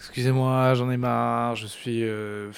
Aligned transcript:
Excusez-moi, 0.00 0.72
j'en 0.74 0.90
ai 0.90 0.96
marre. 0.96 1.56
Je 1.56 1.66
suis. 1.66 2.02
euh, 2.02 2.50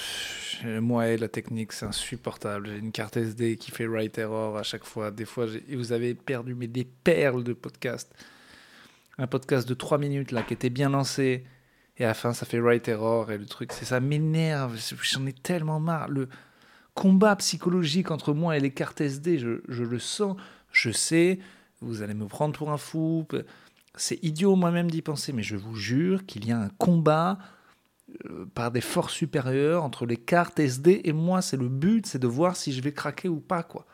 moi 0.64 1.08
et 1.08 1.16
la 1.16 1.28
technique, 1.28 1.72
c'est 1.72 1.86
insupportable. 1.86 2.68
J'ai 2.68 2.78
une 2.78 2.92
carte 2.92 3.16
SD 3.16 3.56
qui 3.56 3.72
fait 3.72 3.86
write 3.86 4.16
error 4.16 4.56
à 4.56 4.62
chaque 4.62 4.84
fois. 4.84 5.10
Des 5.10 5.24
fois, 5.24 5.46
vous 5.72 5.92
avez 5.92 6.14
perdu 6.14 6.54
mais 6.54 6.68
des 6.68 6.84
perles 6.84 7.42
de 7.42 7.52
podcast. 7.52 8.14
Un 9.18 9.26
podcast 9.26 9.68
de 9.68 9.74
3 9.74 9.98
minutes 9.98 10.30
là 10.30 10.42
qui 10.44 10.54
était 10.54 10.70
bien 10.70 10.88
lancé. 10.88 11.44
Et 11.98 12.04
à 12.04 12.08
la 12.08 12.14
fin, 12.14 12.32
ça 12.32 12.46
fait 12.46 12.60
write 12.60 12.86
error. 12.86 13.32
Et 13.32 13.38
le 13.38 13.46
truc, 13.46 13.72
c'est 13.72 13.86
ça 13.86 13.98
m'énerve. 13.98 14.78
J'en 15.02 15.26
ai 15.26 15.32
tellement 15.32 15.80
marre. 15.80 16.08
Le 16.08 16.28
combat 16.94 17.34
psychologique 17.36 18.12
entre 18.12 18.34
moi 18.34 18.56
et 18.56 18.60
les 18.60 18.70
cartes 18.70 19.00
SD, 19.00 19.38
je 19.38 19.82
le 19.82 19.98
sens. 19.98 20.36
Je 20.70 20.92
sais, 20.92 21.40
vous 21.80 22.02
allez 22.02 22.14
me 22.14 22.26
prendre 22.26 22.56
pour 22.56 22.70
un 22.70 22.78
fou. 22.78 23.26
C'est 23.94 24.22
idiot 24.24 24.56
moi-même 24.56 24.90
d'y 24.90 25.02
penser, 25.02 25.32
mais 25.32 25.42
je 25.42 25.56
vous 25.56 25.74
jure 25.74 26.24
qu'il 26.24 26.46
y 26.46 26.52
a 26.52 26.58
un 26.58 26.70
combat 26.78 27.38
euh, 28.26 28.46
par 28.54 28.70
des 28.70 28.80
forces 28.80 29.12
supérieures 29.12 29.84
entre 29.84 30.06
les 30.06 30.16
cartes 30.16 30.58
SD 30.58 31.02
et 31.04 31.12
moi. 31.12 31.42
C'est 31.42 31.56
le 31.56 31.68
but, 31.68 32.06
c'est 32.06 32.18
de 32.18 32.26
voir 32.26 32.56
si 32.56 32.72
je 32.72 32.80
vais 32.82 32.92
craquer 32.92 33.28
ou 33.28 33.40
pas, 33.40 33.62
quoi. 33.62 33.86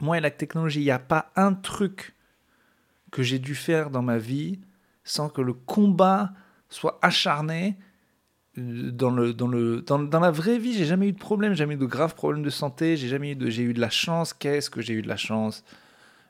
Moi 0.00 0.18
et 0.18 0.20
la 0.20 0.30
technologie, 0.30 0.80
il 0.80 0.84
n'y 0.84 0.90
a 0.90 0.98
pas 0.98 1.30
un 1.36 1.52
truc 1.52 2.14
que 3.10 3.22
j'ai 3.22 3.38
dû 3.38 3.54
faire 3.54 3.90
dans 3.90 4.02
ma 4.02 4.18
vie 4.18 4.58
sans 5.04 5.28
que 5.28 5.40
le 5.40 5.52
combat 5.52 6.32
soit 6.68 6.98
acharné. 7.02 7.76
Euh, 8.58 8.90
Dans, 8.90 9.10
le, 9.10 9.34
dans, 9.34 9.48
le, 9.48 9.82
dans, 9.82 10.20
la 10.20 10.30
vraie 10.30 10.58
vie, 10.58 10.74
j'ai 10.74 10.84
jamais 10.86 11.08
eu 11.08 11.12
de 11.12 11.18
problème, 11.18 11.54
jamais 11.54 11.74
eu 11.74 11.78
de 11.78 11.86
graves 11.86 12.14
problèmes 12.14 12.42
de 12.42 12.50
santé, 12.50 12.96
j'ai 12.96 13.08
jamais 13.08 13.32
eu 13.32 13.36
de, 13.36 13.50
j'ai 13.50 13.62
eu 13.62 13.74
de 13.74 13.80
la 13.80 13.90
chance. 13.90 14.32
Qu'est-ce 14.32 14.70
que 14.70 14.80
j'ai 14.80 14.94
eu 14.94 15.02
de 15.02 15.08
la 15.08 15.16
chance? 15.16 15.64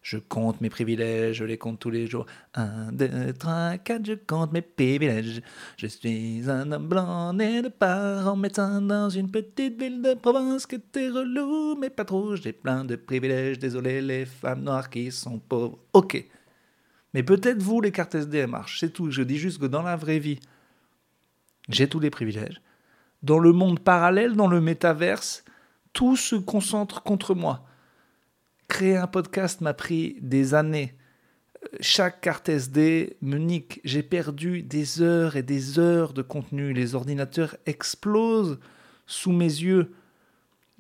Je 0.05 0.19
compte 0.19 0.61
mes 0.61 0.69
privilèges, 0.69 1.37
je 1.37 1.45
les 1.45 1.57
compte 1.57 1.81
tous 1.81 1.89
les 1.89 2.07
jours. 2.07 2.27
1, 2.53 2.93
2, 2.93 3.33
3, 3.33 3.79
4, 3.79 4.05
je 4.05 4.13
compte 4.13 4.53
mes 4.53 4.61
privilèges. 4.61 5.41
Je 5.79 5.87
suis 5.87 6.43
un 6.47 6.71
homme 6.73 6.89
blanc 6.89 7.33
né 7.33 7.63
de 7.63 7.69
parents 7.69 8.37
médecins 8.37 8.83
dans 8.83 9.09
une 9.09 9.31
petite 9.31 9.81
ville 9.81 10.03
de 10.03 10.13
province 10.13 10.67
que 10.67 10.77
t'es 10.77 11.09
relou, 11.09 11.77
mais 11.77 11.89
pas 11.89 12.05
trop. 12.05 12.37
J'ai 12.37 12.53
plein 12.53 12.85
de 12.85 12.97
privilèges, 12.97 13.59
désolé 13.59 14.03
les 14.03 14.27
femmes 14.27 14.65
noires 14.65 14.91
qui 14.91 15.11
sont 15.11 15.39
pauvres. 15.39 15.79
Ok. 15.95 16.23
Mais 17.15 17.23
peut-être 17.23 17.63
vous, 17.63 17.81
les 17.81 17.91
cartes 17.91 18.15
SD. 18.15 18.45
C'est 18.79 18.93
tout. 18.93 19.11
Je 19.11 19.23
dis 19.23 19.39
juste 19.39 19.59
que 19.59 19.67
dans 19.67 19.83
la 19.83 19.97
vraie 19.97 20.19
vie, 20.19 20.39
j'ai 21.71 21.89
tous 21.89 22.01
les 22.01 22.11
privilèges. 22.11 22.61
Dans 23.23 23.39
le 23.39 23.53
monde 23.53 23.81
parallèle, 23.81 24.37
dans 24.37 24.49
le 24.49 24.61
métaverse, 24.61 25.47
tout 25.95 26.17
se 26.17 26.37
concentre 26.37 27.03
contre 27.03 27.35
moi 27.35 27.65
créer 28.69 28.97
un 28.97 29.07
podcast 29.07 29.61
m'a 29.61 29.75
pris 29.75 30.17
des 30.21 30.55
années. 30.55 30.95
Chaque 31.81 32.21
carte 32.21 32.49
SD 32.49 33.17
me 33.23 33.39
nique. 33.39 33.81
J'ai 33.85 34.03
perdu 34.03 34.63
des 34.63 35.01
heures 35.01 35.37
et 35.37 35.43
des 35.43 35.79
heures 35.79 36.13
de 36.13 36.23
contenu. 36.23 36.73
Les 36.73 36.95
ordinateurs 36.95 37.57
explosent 37.67 38.59
sous 39.07 39.33
mes 39.33 39.45
yeux. 39.47 39.93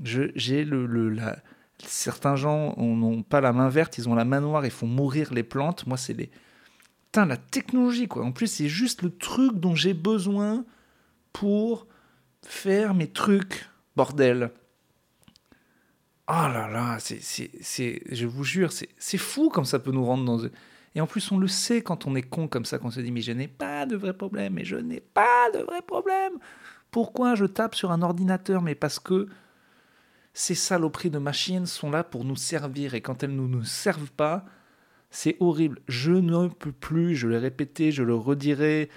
J'ai 0.02 0.64
le, 0.64 0.86
le- 0.86 1.10
la- 1.10 1.38
Certains 1.86 2.36
gens 2.36 2.74
n'ont 2.78 3.22
pas 3.22 3.40
la 3.40 3.52
main 3.52 3.68
verte, 3.68 3.98
ils 3.98 4.08
ont 4.08 4.14
la 4.14 4.24
main 4.24 4.40
noire, 4.40 4.64
ils 4.64 4.70
font 4.70 4.86
mourir 4.86 5.34
les 5.34 5.42
plantes. 5.42 5.86
Moi, 5.86 5.96
c'est 5.96 6.14
les. 6.14 6.30
Putain, 7.06 7.26
la 7.26 7.36
technologie, 7.36 8.08
quoi. 8.08 8.24
En 8.24 8.32
plus, 8.32 8.46
c'est 8.46 8.68
juste 8.68 9.02
le 9.02 9.10
truc 9.10 9.54
dont 9.58 9.74
j'ai 9.74 9.92
besoin 9.94 10.64
pour 11.32 11.86
faire 12.46 12.94
mes 12.94 13.08
trucs. 13.08 13.66
Bordel. 13.96 14.50
Oh 16.26 16.32
là 16.32 16.68
là, 16.68 16.98
c'est, 17.00 18.00
je 18.10 18.26
vous 18.26 18.44
jure, 18.44 18.72
c'est, 18.72 19.18
fou 19.18 19.50
comme 19.50 19.66
ça 19.66 19.78
peut 19.78 19.90
nous 19.90 20.04
rendre 20.04 20.24
dans... 20.24 20.48
Et 20.94 21.00
en 21.00 21.06
plus, 21.06 21.30
on 21.32 21.38
le 21.38 21.48
sait 21.48 21.82
quand 21.82 22.06
on 22.06 22.14
est 22.14 22.22
con 22.22 22.48
comme 22.48 22.64
ça, 22.64 22.78
qu'on 22.78 22.90
se 22.90 23.00
dit, 23.00 23.12
mais 23.12 23.20
je 23.20 23.32
n'ai 23.32 23.48
pas 23.48 23.84
de 23.84 23.94
vrai 23.96 24.16
problème, 24.16 24.54
mais 24.54 24.64
je 24.64 24.76
n'ai 24.76 25.00
pas 25.00 25.50
de 25.52 25.58
vrai 25.58 25.82
problème. 25.82 26.32
Pourquoi 26.90 27.34
je 27.34 27.44
tape 27.44 27.74
sur 27.74 27.90
un 27.90 28.00
ordinateur? 28.00 28.62
Mais 28.62 28.74
parce 28.74 28.98
que 28.98 29.28
ces 30.32 30.54
saloperies 30.54 31.10
de 31.10 31.18
machines 31.18 31.66
sont 31.66 31.90
là 31.90 32.04
pour 32.04 32.24
nous 32.24 32.36
servir, 32.36 32.94
et 32.94 33.02
quand 33.02 33.22
elles 33.22 33.34
ne 33.34 33.46
nous 33.46 33.64
servent 33.64 34.12
pas, 34.12 34.46
c'est 35.10 35.36
horrible. 35.40 35.80
Je 35.88 36.12
ne 36.12 36.48
peux 36.48 36.72
plus, 36.72 37.16
je 37.16 37.28
l'ai 37.28 37.38
répété, 37.38 37.92
je 37.92 38.02
le 38.02 38.14
redirai, 38.14 38.88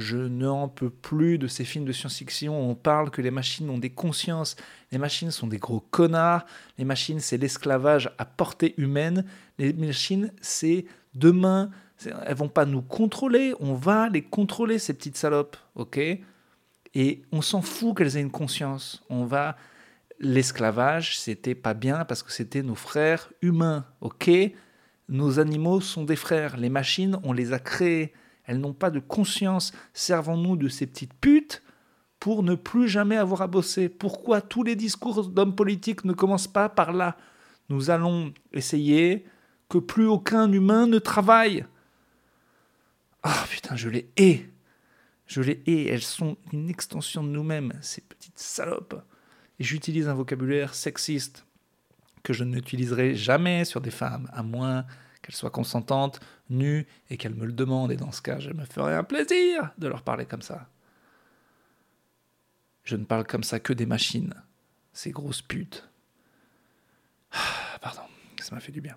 je 0.00 0.16
n'en 0.16 0.68
peux 0.68 0.90
plus 0.90 1.38
de 1.38 1.46
ces 1.46 1.64
films 1.64 1.84
de 1.84 1.92
science-fiction 1.92 2.58
où 2.58 2.70
on 2.70 2.74
parle 2.74 3.10
que 3.10 3.20
les 3.20 3.30
machines 3.30 3.68
ont 3.70 3.78
des 3.78 3.90
consciences. 3.90 4.56
Les 4.92 4.98
machines 4.98 5.30
sont 5.30 5.46
des 5.46 5.58
gros 5.58 5.80
connards. 5.80 6.46
Les 6.78 6.84
machines, 6.84 7.20
c'est 7.20 7.36
l'esclavage 7.36 8.10
à 8.18 8.24
portée 8.24 8.74
humaine. 8.78 9.24
Les 9.58 9.72
machines, 9.72 10.32
c'est 10.40 10.86
demain. 11.14 11.70
Elles 12.24 12.34
vont 12.34 12.48
pas 12.48 12.64
nous 12.64 12.82
contrôler. 12.82 13.54
On 13.60 13.74
va 13.74 14.08
les 14.08 14.22
contrôler, 14.22 14.78
ces 14.78 14.94
petites 14.94 15.18
salopes. 15.18 15.56
OK? 15.74 15.98
Et 16.94 17.22
on 17.30 17.42
s'en 17.42 17.62
fout 17.62 17.96
qu'elles 17.96 18.16
aient 18.16 18.22
une 18.22 18.30
conscience. 18.30 19.04
On 19.10 19.24
va. 19.24 19.56
L'esclavage, 20.22 21.18
c'était 21.18 21.54
pas 21.54 21.72
bien 21.72 22.04
parce 22.04 22.22
que 22.22 22.30
c'était 22.30 22.62
nos 22.62 22.74
frères 22.74 23.30
humains. 23.40 23.86
OK? 24.02 24.30
Nos 25.08 25.38
animaux 25.38 25.80
sont 25.80 26.04
des 26.04 26.16
frères. 26.16 26.56
Les 26.58 26.68
machines, 26.68 27.18
on 27.22 27.32
les 27.32 27.52
a 27.54 27.58
créés. 27.58 28.12
Elles 28.50 28.58
n'ont 28.58 28.72
pas 28.72 28.90
de 28.90 28.98
conscience. 28.98 29.72
Servons-nous 29.94 30.56
de 30.56 30.66
ces 30.66 30.84
petites 30.84 31.14
putes 31.14 31.62
pour 32.18 32.42
ne 32.42 32.56
plus 32.56 32.88
jamais 32.88 33.16
avoir 33.16 33.42
à 33.42 33.46
bosser. 33.46 33.88
Pourquoi 33.88 34.40
tous 34.40 34.64
les 34.64 34.74
discours 34.74 35.28
d'hommes 35.28 35.54
politiques 35.54 36.04
ne 36.04 36.12
commencent 36.12 36.48
pas 36.48 36.68
par 36.68 36.92
là? 36.92 37.16
Nous 37.68 37.90
allons 37.90 38.34
essayer 38.52 39.24
que 39.68 39.78
plus 39.78 40.08
aucun 40.08 40.50
humain 40.50 40.88
ne 40.88 40.98
travaille. 40.98 41.64
Ah 43.22 43.44
putain, 43.48 43.76
je 43.76 43.88
les 43.88 44.10
hais. 44.16 44.50
Je 45.28 45.42
les 45.42 45.62
hais. 45.68 45.84
Elles 45.84 46.02
sont 46.02 46.36
une 46.52 46.68
extension 46.68 47.22
de 47.22 47.28
nous-mêmes, 47.28 47.72
ces 47.82 48.00
petites 48.00 48.40
salopes. 48.40 49.00
Et 49.60 49.64
j'utilise 49.64 50.08
un 50.08 50.14
vocabulaire 50.14 50.74
sexiste 50.74 51.46
que 52.24 52.32
je 52.32 52.42
n'utiliserai 52.42 53.14
jamais 53.14 53.64
sur 53.64 53.80
des 53.80 53.92
femmes, 53.92 54.28
à 54.32 54.42
moins 54.42 54.86
qu'elles 55.22 55.34
soient 55.34 55.50
consentantes, 55.50 56.20
nues, 56.48 56.86
et 57.10 57.16
qu'elles 57.16 57.34
me 57.34 57.46
le 57.46 57.52
demandent. 57.52 57.92
Et 57.92 57.96
dans 57.96 58.12
ce 58.12 58.22
cas, 58.22 58.38
je 58.38 58.50
me 58.50 58.64
ferai 58.64 58.94
un 58.94 59.04
plaisir 59.04 59.70
de 59.78 59.88
leur 59.88 60.02
parler 60.02 60.26
comme 60.26 60.42
ça. 60.42 60.68
Je 62.84 62.96
ne 62.96 63.04
parle 63.04 63.26
comme 63.26 63.44
ça 63.44 63.60
que 63.60 63.72
des 63.72 63.86
machines, 63.86 64.34
ces 64.92 65.10
grosses 65.10 65.42
putes. 65.42 65.88
Ah, 67.32 67.78
Pardon, 67.80 68.02
ça 68.40 68.54
m'a 68.54 68.60
fait 68.60 68.72
du 68.72 68.80
bien. 68.80 68.96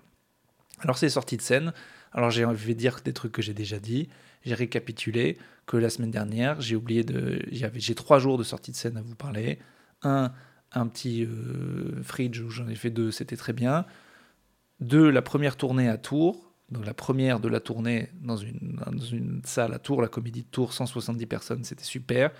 Alors 0.80 0.98
c'est 0.98 1.08
sorti 1.08 1.36
de 1.36 1.42
scène. 1.42 1.72
Alors 2.12 2.30
j'ai 2.30 2.44
envie 2.44 2.74
de 2.74 2.78
dire 2.78 3.00
des 3.04 3.12
trucs 3.12 3.32
que 3.32 3.42
j'ai 3.42 3.54
déjà 3.54 3.78
dit. 3.78 4.08
J'ai 4.44 4.54
récapitulé 4.54 5.38
que 5.66 5.76
la 5.76 5.88
semaine 5.88 6.10
dernière, 6.10 6.60
j'ai 6.60 6.76
oublié 6.76 7.04
de... 7.04 7.42
J'ai 7.50 7.94
trois 7.94 8.18
jours 8.18 8.36
de 8.36 8.42
sortie 8.42 8.70
de 8.70 8.76
scène 8.76 8.96
à 8.96 9.02
vous 9.02 9.14
parler. 9.14 9.58
Un, 10.02 10.32
un 10.72 10.86
petit 10.86 11.24
euh, 11.24 12.02
fridge 12.02 12.40
où 12.40 12.50
j'en 12.50 12.68
ai 12.68 12.74
fait 12.74 12.90
deux, 12.90 13.10
c'était 13.10 13.36
très 13.36 13.52
bien. 13.52 13.86
Deux, 14.84 15.08
la 15.08 15.22
première 15.22 15.56
tournée 15.56 15.88
à 15.88 15.96
Tours. 15.96 16.52
Donc 16.70 16.84
la 16.84 16.92
première 16.92 17.40
de 17.40 17.48
la 17.48 17.60
tournée 17.60 18.10
dans 18.20 18.36
une, 18.36 18.78
dans 18.84 19.04
une 19.04 19.40
salle 19.44 19.72
à 19.72 19.78
Tours, 19.78 20.02
la 20.02 20.08
comédie 20.08 20.42
de 20.42 20.48
Tours, 20.48 20.74
170 20.74 21.24
personnes, 21.24 21.64
c'était 21.64 21.84
super. 21.84 22.30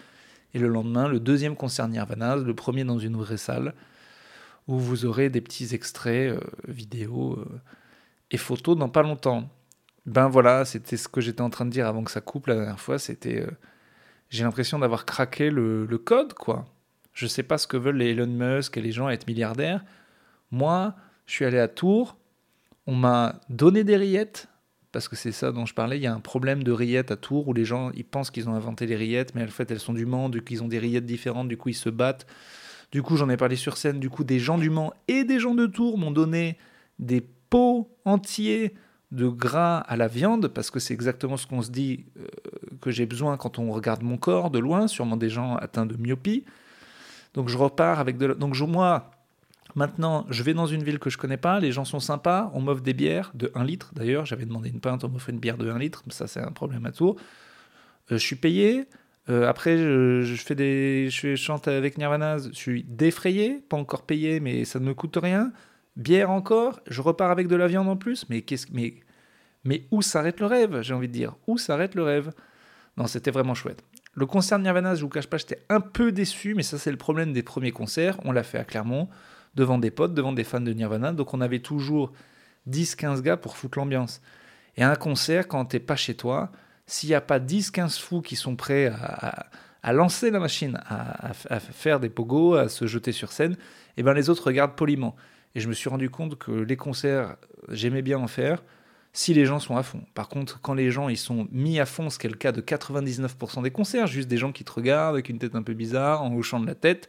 Et 0.53 0.59
le 0.59 0.69
lendemain, 0.69 1.09
le 1.09 1.21
deuxième 1.21 1.57
concert 1.57 1.89
Nirvana, 1.89 2.37
le 2.37 2.55
premier 2.55 2.85
dans 2.85 2.99
une 2.99 3.17
vraie 3.17 3.39
salle, 3.39 3.75
où 4.69 4.79
vous 4.79 5.07
aurez 5.07 5.31
des 5.31 5.41
petits 5.41 5.75
extraits 5.75 6.33
euh, 6.33 6.41
vidéo 6.69 7.39
euh, 7.39 7.61
et 8.31 8.37
photos 8.37 8.77
dans 8.77 8.91
pas 8.91 9.03
longtemps. 9.03 9.49
Ben 10.05 10.29
voilà, 10.29 10.67
c'était 10.67 10.99
ce 10.99 11.09
que 11.09 11.23
j'étais 11.23 11.41
en 11.41 11.51
train 11.51 11.65
de 11.65 11.71
dire 11.71 11.87
avant 11.87 12.05
que 12.05 12.11
ça 12.11 12.21
coupe 12.21 12.49
la 12.49 12.57
dernière 12.57 12.81
fois. 12.81 12.99
C'était, 12.99 13.41
euh, 13.41 13.51
j'ai 14.29 14.45
l'impression 14.45 14.79
d'avoir 14.79 15.07
craqué 15.07 15.49
le, 15.49 15.87
le 15.87 15.99
code, 15.99 16.35
quoi. 16.35 16.67
Je 17.15 17.27
sais 17.27 17.43
pas 17.43 17.57
ce 17.57 17.67
que 17.67 17.79
veulent 17.79 17.97
les 17.97 18.11
Elon 18.11 18.27
Musk 18.27 18.77
et 18.77 18.83
les 18.83 18.93
gens 18.93 19.07
à 19.07 19.13
être 19.13 19.27
milliardaires. 19.27 19.83
Moi, 20.51 20.95
je 21.25 21.33
suis 21.33 21.47
allé 21.47 21.59
à 21.59 21.69
Tours, 21.69 22.19
on 22.87 22.95
m'a 22.95 23.41
donné 23.49 23.85
des 23.85 23.97
rillettes, 23.97 24.49
parce 24.93 25.09
que 25.09 25.17
c'est 25.17 25.33
ça 25.33 25.51
dont 25.53 25.67
je 25.67 25.75
parlais. 25.75 25.99
Il 25.99 26.03
y 26.03 26.07
a 26.07 26.15
un 26.15 26.21
problème 26.21 26.63
de 26.63 26.71
rillettes 26.71 27.11
à 27.11 27.17
Tours 27.17 27.49
où 27.49 27.53
les 27.53 27.65
gens 27.65 27.91
ils 27.95 28.05
pensent 28.05 28.31
qu'ils 28.31 28.49
ont 28.49 28.55
inventé 28.55 28.87
les 28.87 28.97
rillettes, 28.97 29.35
mais 29.35 29.43
en 29.43 29.49
fait 29.49 29.71
elles 29.71 29.81
sont 29.81 29.95
du 29.95 30.07
Mans, 30.07 30.29
du 30.29 30.41
coup 30.41 30.53
ils 30.53 30.63
ont 30.63 30.69
des 30.69 30.79
rillettes 30.79 31.07
différentes, 31.07 31.49
du 31.49 31.57
coup 31.57 31.71
ils 31.71 31.75
se 31.75 31.91
battent. 31.91 32.27
Du 32.93 33.03
coup 33.03 33.17
j'en 33.17 33.29
ai 33.29 33.37
parlé 33.37 33.57
sur 33.57 33.77
scène, 33.77 33.99
du 33.99 34.09
coup 34.09 34.23
des 34.23 34.39
gens 34.39 34.59
du 34.59 34.71
Mans 34.71 34.93
et 35.09 35.25
des 35.25 35.41
gens 35.41 35.55
de 35.55 35.67
Tours 35.67 35.99
m'ont 35.99 36.13
donné 36.13 36.59
des 36.99 37.21
pots 37.21 37.91
entiers 38.05 38.75
de 39.11 39.29
gras 39.29 39.79
à 39.79 39.97
la 39.97 40.09
viande, 40.09 40.49
parce 40.49 40.71
que 40.71 40.81
c'est 40.81 40.95
exactement 40.95 41.37
ce 41.37 41.47
qu'on 41.47 41.63
se 41.63 41.71
dit 41.71 42.07
euh, 42.19 42.27
que 42.81 42.91
j'ai 42.91 43.07
besoin 43.07 43.37
quand 43.37 43.59
on 43.59 43.71
regarde 43.71 44.03
mon 44.03 44.17
corps 44.17 44.51
de 44.51 44.59
loin, 44.59 44.89
sûrement 44.89 45.17
des 45.17 45.29
gens 45.29 45.57
atteints 45.57 45.87
de 45.87 45.97
myopie. 45.97 46.45
Donc 47.33 47.49
je 47.49 47.57
repars 47.57 47.99
avec 48.01 48.17
de 48.17 48.27
la... 48.27 48.35
Donc 48.35 48.55
je- 48.55 48.65
moi, 48.65 49.11
Maintenant, 49.75 50.25
je 50.31 50.43
vais 50.43 50.55
dans 50.55 50.67
une 50.67 50.85
ville 50.85 50.99
que 50.99 51.11
je 51.11 51.19
connais 51.19 51.37
pas, 51.37 51.59
les 51.59 51.73
gens 51.73 51.85
sont 51.85 51.99
sympas, 51.99 52.51
on 52.55 52.61
m'offre 52.61 52.83
des 52.83 52.95
bières 52.95 53.33
de 53.35 53.51
1 53.55 53.65
litre 53.65 53.91
d'ailleurs, 53.95 54.25
j'avais 54.25 54.47
demandé 54.47 54.69
une 54.69 54.81
pinte, 54.81 55.03
on 55.03 55.09
m'offre 55.09 55.31
une 55.31 55.41
bière 55.41 55.59
de 55.59 55.69
1 55.69 55.79
litre, 55.79 56.05
ça 56.11 56.27
c'est 56.29 56.41
un 56.41 56.53
problème 56.53 56.87
à 56.87 56.93
Tours. 56.93 57.17
Euh, 58.13 58.19
je 58.19 58.25
suis 58.25 58.37
payé, 58.37 58.87
euh, 59.29 59.49
après 59.49 59.77
je, 59.77 60.23
je 60.23 60.35
fais 60.37 60.55
des, 60.55 61.09
je 61.11 61.35
chante 61.35 61.67
avec 61.67 61.99
Nirvana, 61.99 62.39
je 62.39 62.53
suis 62.53 62.85
défrayé, 62.85 63.65
pas 63.69 63.77
encore 63.77 64.03
payé, 64.03 64.39
mais 64.39 64.65
ça 64.65 64.79
ne 64.79 64.85
me 64.85 64.95
coûte 64.95 65.19
rien. 65.21 65.53
Bière 65.97 66.31
encore, 66.31 66.81
je 66.87 67.01
repars 67.01 67.31
avec 67.31 67.49
de 67.49 67.57
la 67.57 67.67
viande 67.67 67.89
en 67.89 67.97
plus, 67.97 68.27
mais 68.29 68.43
qu'est-ce, 68.43 68.67
mais, 68.73 68.95
mais 69.65 69.87
où 69.91 70.03
s'arrête 70.03 70.39
le 70.39 70.47
rêve 70.47 70.83
J'ai 70.83 70.95
envie 70.95 71.09
de 71.09 71.13
dire, 71.13 71.35
où 71.49 71.59
s'arrête 71.59 71.97
le 71.97 72.03
rêve? 72.05 72.33
Non, 72.97 73.09
c'était 73.09 73.33
vraiment 73.33 73.55
chouette. 73.55 73.83
Le 74.15 74.27
concert 74.27 74.59
de 74.59 74.65
Nirvana, 74.65 74.95
je 74.95 75.03
vous 75.03 75.09
cache 75.09 75.27
pas, 75.27 75.37
j'étais 75.37 75.59
un 75.69 75.81
peu 75.81 76.13
déçu, 76.13 76.55
mais 76.55 76.63
ça 76.63 76.79
c'est 76.79 76.93
le 76.93 76.97
problème 76.97 77.33
des 77.33 77.43
premiers 77.43 77.73
concerts. 77.73 78.21
On 78.25 78.31
l'a 78.31 78.45
fait 78.45 78.59
à 78.59 78.65
Clermont, 78.65 79.09
devant 79.55 79.79
des 79.79 79.91
potes, 79.91 80.15
devant 80.15 80.33
des 80.33 80.45
fans 80.45 80.61
de 80.61 80.73
Nirvana, 80.73 81.13
donc 81.13 81.35
on 81.35 81.41
avait 81.41 81.61
toujours 81.61 82.13
10-15 82.69 83.23
gars 83.23 83.37
pour 83.37 83.57
foutre 83.57 83.79
l'ambiance. 83.79 84.21
Et 84.77 84.83
à 84.83 84.91
un 84.91 84.97
concert, 84.97 85.49
quand 85.49 85.65
t'es 85.67 85.81
pas 85.81 85.97
chez 85.97 86.15
toi, 86.15 86.51
s'il 86.87 87.09
n'y 87.09 87.15
a 87.15 87.21
pas 87.21 87.39
10-15 87.39 88.01
fous 88.01 88.21
qui 88.21 88.37
sont 88.37 88.57
prêts 88.57 88.87
à, 88.87 89.93
lancer 89.93 90.31
la 90.31 90.41
machine, 90.41 90.81
à, 90.87 91.33
faire 91.35 92.01
des 92.01 92.09
pogos, 92.09 92.55
à 92.55 92.69
se 92.69 92.87
jeter 92.87 93.13
sur 93.13 93.33
scène, 93.33 93.53
et 93.53 94.01
eh 94.01 94.03
ben 94.03 94.13
les 94.13 94.29
autres 94.31 94.47
regardent 94.47 94.75
poliment. 94.75 95.15
Et 95.55 95.61
je 95.61 95.69
me 95.69 95.73
suis 95.73 95.89
rendu 95.89 96.11
compte 96.11 96.37
que 96.37 96.51
les 96.51 96.77
concerts, 96.77 97.37
j'aimais 97.69 98.03
bien 98.03 98.19
en 98.19 98.27
faire 98.27 98.63
si 99.13 99.33
les 99.33 99.47
gens 99.47 99.61
sont 99.61 99.77
à 99.77 99.85
fond. 99.85 100.03
Par 100.15 100.29
contre, 100.29 100.61
quand 100.61 100.75
les 100.75 100.91
gens 100.91 101.09
ils 101.09 101.17
sont 101.17 101.47
mis 101.53 101.79
à 101.79 101.87
fond, 101.87 102.11
ce 102.11 102.19
qui 102.19 102.27
est 102.27 102.31
le 102.31 102.37
cas 102.37 102.51
de 102.51 102.61
99% 102.61 103.63
des 103.63 103.71
concerts, 103.71 104.09
juste 104.09 104.27
des 104.27 104.37
gens 104.37 104.51
qui 104.51 104.65
te 104.65 104.73
regardent 104.73 105.15
avec 105.15 105.29
une 105.29 105.39
tête 105.39 105.55
un 105.55 105.63
peu 105.63 105.75
bizarre, 105.75 106.23
en 106.23 106.35
hochant 106.35 106.59
de 106.59 106.67
la 106.67 106.75
tête, 106.75 107.09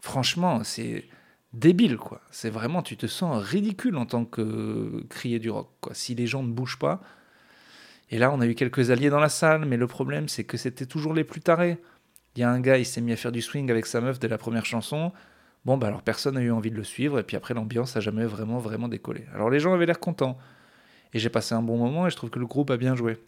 franchement, 0.00 0.64
c'est 0.64 1.04
débile, 1.54 1.96
quoi. 1.96 2.20
C'est 2.30 2.50
vraiment, 2.50 2.82
tu 2.82 2.96
te 2.96 3.06
sens 3.06 3.42
ridicule 3.42 3.96
en 3.96 4.06
tant 4.06 4.24
que 4.24 5.04
crier 5.08 5.38
du 5.38 5.50
rock, 5.50 5.70
quoi. 5.80 5.94
Si 5.94 6.14
les 6.14 6.26
gens 6.26 6.42
ne 6.42 6.52
bougent 6.52 6.78
pas. 6.78 7.00
Et 8.10 8.18
là, 8.18 8.30
on 8.32 8.40
a 8.40 8.46
eu 8.46 8.54
quelques 8.54 8.90
alliés 8.90 9.10
dans 9.10 9.20
la 9.20 9.28
salle, 9.28 9.64
mais 9.64 9.76
le 9.76 9.86
problème, 9.86 10.28
c'est 10.28 10.44
que 10.44 10.56
c'était 10.56 10.86
toujours 10.86 11.14
les 11.14 11.24
plus 11.24 11.40
tarés. 11.40 11.78
Il 12.36 12.40
y 12.40 12.42
a 12.42 12.50
un 12.50 12.60
gars, 12.60 12.76
il 12.76 12.84
s'est 12.84 13.00
mis 13.00 13.12
à 13.12 13.16
faire 13.16 13.32
du 13.32 13.40
swing 13.40 13.70
avec 13.70 13.86
sa 13.86 14.00
meuf 14.00 14.18
dès 14.18 14.28
la 14.28 14.38
première 14.38 14.66
chanson. 14.66 15.12
Bon, 15.64 15.78
bah 15.78 15.86
alors 15.86 16.02
personne 16.02 16.34
n'a 16.34 16.42
eu 16.42 16.50
envie 16.50 16.70
de 16.70 16.76
le 16.76 16.84
suivre, 16.84 17.18
et 17.18 17.22
puis 17.22 17.36
après, 17.36 17.54
l'ambiance 17.54 17.96
a 17.96 18.00
jamais 18.00 18.26
vraiment, 18.26 18.58
vraiment 18.58 18.88
décollé. 18.88 19.24
Alors 19.32 19.48
les 19.48 19.60
gens 19.60 19.72
avaient 19.72 19.86
l'air 19.86 20.00
contents. 20.00 20.36
Et 21.14 21.18
j'ai 21.18 21.30
passé 21.30 21.54
un 21.54 21.62
bon 21.62 21.78
moment, 21.78 22.06
et 22.06 22.10
je 22.10 22.16
trouve 22.16 22.30
que 22.30 22.40
le 22.40 22.46
groupe 22.46 22.70
a 22.70 22.76
bien 22.76 22.96
joué. 22.96 23.18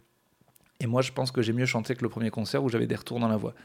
Et 0.79 0.87
moi, 0.87 1.01
je 1.01 1.11
pense 1.11 1.31
que 1.31 1.41
j'ai 1.41 1.53
mieux 1.53 1.65
chanté 1.65 1.95
que 1.95 2.03
le 2.03 2.09
premier 2.09 2.29
concert 2.29 2.63
où 2.63 2.69
j'avais 2.69 2.85
des 2.85 2.95
retours 2.95 3.19
dans 3.19 3.29
la 3.29 3.37
voix. 3.37 3.55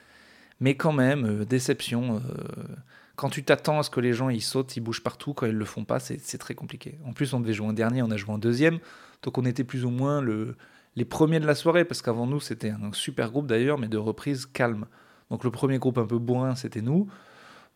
Mais 0.61 0.77
quand 0.77 0.93
même, 0.93 1.27
euh, 1.27 1.45
déception. 1.45 2.17
Euh, 2.17 2.77
quand 3.23 3.31
tu 3.31 3.45
t'attends 3.45 3.79
à 3.79 3.85
ce 3.85 3.91
que 3.91 4.01
les 4.01 4.15
gens 4.15 4.31
ils 4.31 4.43
sautent, 4.43 4.77
ils 4.77 4.81
bougent 4.81 5.05
partout, 5.05 5.33
quand 5.33 5.47
ils 5.47 5.55
le 5.55 5.65
font 5.65 5.85
pas, 5.85 6.01
c'est 6.01 6.39
très 6.39 6.57
compliqué. 6.57 6.99
En 7.07 7.13
plus, 7.13 7.35
on 7.35 7.39
devait 7.39 7.53
jouer 7.53 7.69
un 7.69 7.73
dernier, 7.73 8.03
on 8.03 8.11
a 8.11 8.17
joué 8.17 8.35
un 8.35 8.39
deuxième, 8.39 8.81
donc 9.23 9.39
on 9.39 9.45
était 9.45 9.63
plus 9.63 9.85
ou 9.85 9.91
moins 9.91 10.21
le, 10.21 10.57
les 10.97 11.05
premiers 11.05 11.39
de 11.39 11.47
la 11.47 11.55
soirée, 11.55 11.85
parce 11.85 12.03
qu'avant 12.03 12.27
nous, 12.27 12.41
c'était 12.41 12.71
un 12.71 12.93
super 12.93 13.31
groupe 13.31 13.47
d'ailleurs, 13.47 13.79
mais 13.79 13.87
de 13.87 13.97
reprise 13.97 14.45
calme. 14.45 14.87
Donc 15.31 15.45
le 15.45 15.53
premier 15.53 15.79
groupe 15.79 15.99
un 15.99 16.05
peu 16.05 16.19
bourrin, 16.19 16.57
c'était 16.57 16.81
nous. 16.81 17.07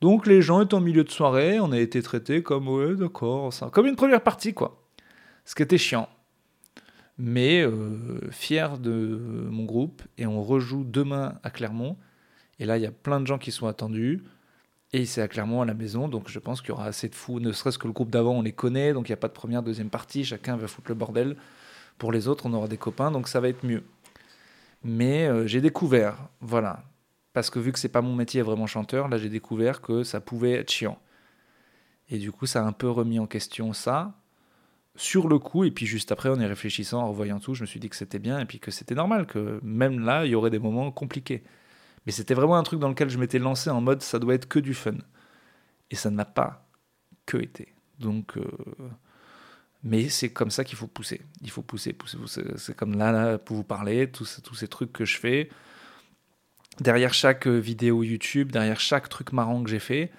Donc 0.00 0.26
les 0.26 0.42
gens 0.42 0.62
étaient 0.62 0.74
en 0.74 0.80
milieu 0.80 1.04
de 1.04 1.12
soirée, 1.12 1.60
on 1.60 1.70
a 1.70 1.78
été 1.78 2.02
traités 2.02 2.42
comme 2.42 2.66
ouais, 2.66 2.96
d'accord, 2.96 3.52
comme 3.70 3.86
une 3.86 3.94
première 3.94 4.22
partie 4.22 4.52
quoi. 4.52 4.84
Ce 5.44 5.54
qui 5.54 5.62
était 5.62 5.78
chiant. 5.78 6.08
Mais 7.18 7.62
euh, 7.62 8.18
fier 8.32 8.78
de 8.78 9.46
mon 9.48 9.62
groupe 9.62 10.02
et 10.18 10.26
on 10.26 10.42
rejoue 10.42 10.82
demain 10.82 11.38
à 11.44 11.50
Clermont. 11.50 11.96
Et 12.58 12.64
là, 12.64 12.78
il 12.78 12.82
y 12.82 12.86
a 12.86 12.90
plein 12.90 13.20
de 13.20 13.28
gens 13.28 13.38
qui 13.38 13.52
sont 13.52 13.68
attendus. 13.68 14.24
Et 14.96 15.04
c'est 15.04 15.20
à 15.20 15.28
Clermont 15.28 15.60
à 15.60 15.66
la 15.66 15.74
maison, 15.74 16.08
donc 16.08 16.30
je 16.30 16.38
pense 16.38 16.62
qu'il 16.62 16.70
y 16.70 16.72
aura 16.72 16.86
assez 16.86 17.10
de 17.10 17.14
fous, 17.14 17.38
ne 17.38 17.52
serait-ce 17.52 17.76
que 17.76 17.86
le 17.86 17.92
groupe 17.92 18.08
d'avant, 18.08 18.32
on 18.32 18.40
les 18.40 18.52
connaît, 18.52 18.94
donc 18.94 19.10
il 19.10 19.12
n'y 19.12 19.14
a 19.14 19.18
pas 19.18 19.28
de 19.28 19.34
première, 19.34 19.62
deuxième 19.62 19.90
partie, 19.90 20.24
chacun 20.24 20.56
va 20.56 20.68
foutre 20.68 20.88
le 20.88 20.94
bordel. 20.94 21.36
Pour 21.98 22.12
les 22.12 22.28
autres, 22.28 22.46
on 22.46 22.54
aura 22.54 22.66
des 22.66 22.78
copains, 22.78 23.10
donc 23.10 23.28
ça 23.28 23.38
va 23.38 23.50
être 23.50 23.62
mieux. 23.62 23.84
Mais 24.84 25.26
euh, 25.26 25.46
j'ai 25.46 25.60
découvert, 25.60 26.30
voilà, 26.40 26.82
parce 27.34 27.50
que 27.50 27.58
vu 27.58 27.72
que 27.72 27.78
c'est 27.78 27.90
pas 27.90 28.00
mon 28.00 28.14
métier 28.14 28.40
vraiment 28.40 28.66
chanteur, 28.66 29.08
là 29.08 29.18
j'ai 29.18 29.28
découvert 29.28 29.82
que 29.82 30.02
ça 30.02 30.22
pouvait 30.22 30.52
être 30.52 30.70
chiant. 30.70 30.98
Et 32.08 32.16
du 32.16 32.32
coup, 32.32 32.46
ça 32.46 32.62
a 32.62 32.66
un 32.66 32.72
peu 32.72 32.88
remis 32.88 33.18
en 33.18 33.26
question 33.26 33.74
ça, 33.74 34.14
sur 34.94 35.28
le 35.28 35.38
coup, 35.38 35.64
et 35.64 35.70
puis 35.70 35.84
juste 35.84 36.10
après, 36.10 36.30
en 36.30 36.40
y 36.40 36.46
réfléchissant, 36.46 37.02
en 37.02 37.08
revoyant 37.10 37.38
tout, 37.38 37.52
je 37.52 37.60
me 37.60 37.66
suis 37.66 37.80
dit 37.80 37.90
que 37.90 37.96
c'était 37.96 38.18
bien, 38.18 38.38
et 38.38 38.46
puis 38.46 38.60
que 38.60 38.70
c'était 38.70 38.94
normal, 38.94 39.26
que 39.26 39.60
même 39.62 40.00
là, 40.00 40.24
il 40.24 40.30
y 40.30 40.34
aurait 40.34 40.48
des 40.48 40.58
moments 40.58 40.90
compliqués. 40.90 41.44
Mais 42.06 42.12
c'était 42.12 42.34
vraiment 42.34 42.56
un 42.56 42.62
truc 42.62 42.80
dans 42.80 42.88
lequel 42.88 43.10
je 43.10 43.18
m'étais 43.18 43.38
lancé 43.38 43.68
en 43.68 43.80
mode 43.80 44.00
ça 44.02 44.18
doit 44.18 44.34
être 44.34 44.48
que 44.48 44.58
du 44.58 44.74
fun. 44.74 44.94
Et 45.90 45.96
ça 45.96 46.10
n'a 46.10 46.24
pas 46.24 46.66
que 47.26 47.36
été. 47.36 47.74
Donc, 47.98 48.36
euh, 48.36 48.44
mais 49.82 50.08
c'est 50.08 50.30
comme 50.30 50.50
ça 50.50 50.64
qu'il 50.64 50.76
faut 50.76 50.86
pousser. 50.86 51.20
Il 51.42 51.50
faut 51.50 51.62
pousser, 51.62 51.92
pousser. 51.92 52.18
C'est 52.56 52.76
comme 52.76 52.96
là, 52.96 53.12
là, 53.12 53.38
pour 53.38 53.56
vous 53.56 53.64
parler, 53.64 54.10
tous, 54.10 54.40
tous 54.42 54.54
ces 54.54 54.68
trucs 54.68 54.92
que 54.92 55.04
je 55.04 55.18
fais. 55.18 55.48
Derrière 56.80 57.14
chaque 57.14 57.46
vidéo 57.46 58.02
YouTube, 58.02 58.52
derrière 58.52 58.80
chaque 58.80 59.08
truc 59.08 59.32
marrant 59.32 59.62
que 59.62 59.70
j'ai 59.70 59.78
fait, 59.78 60.12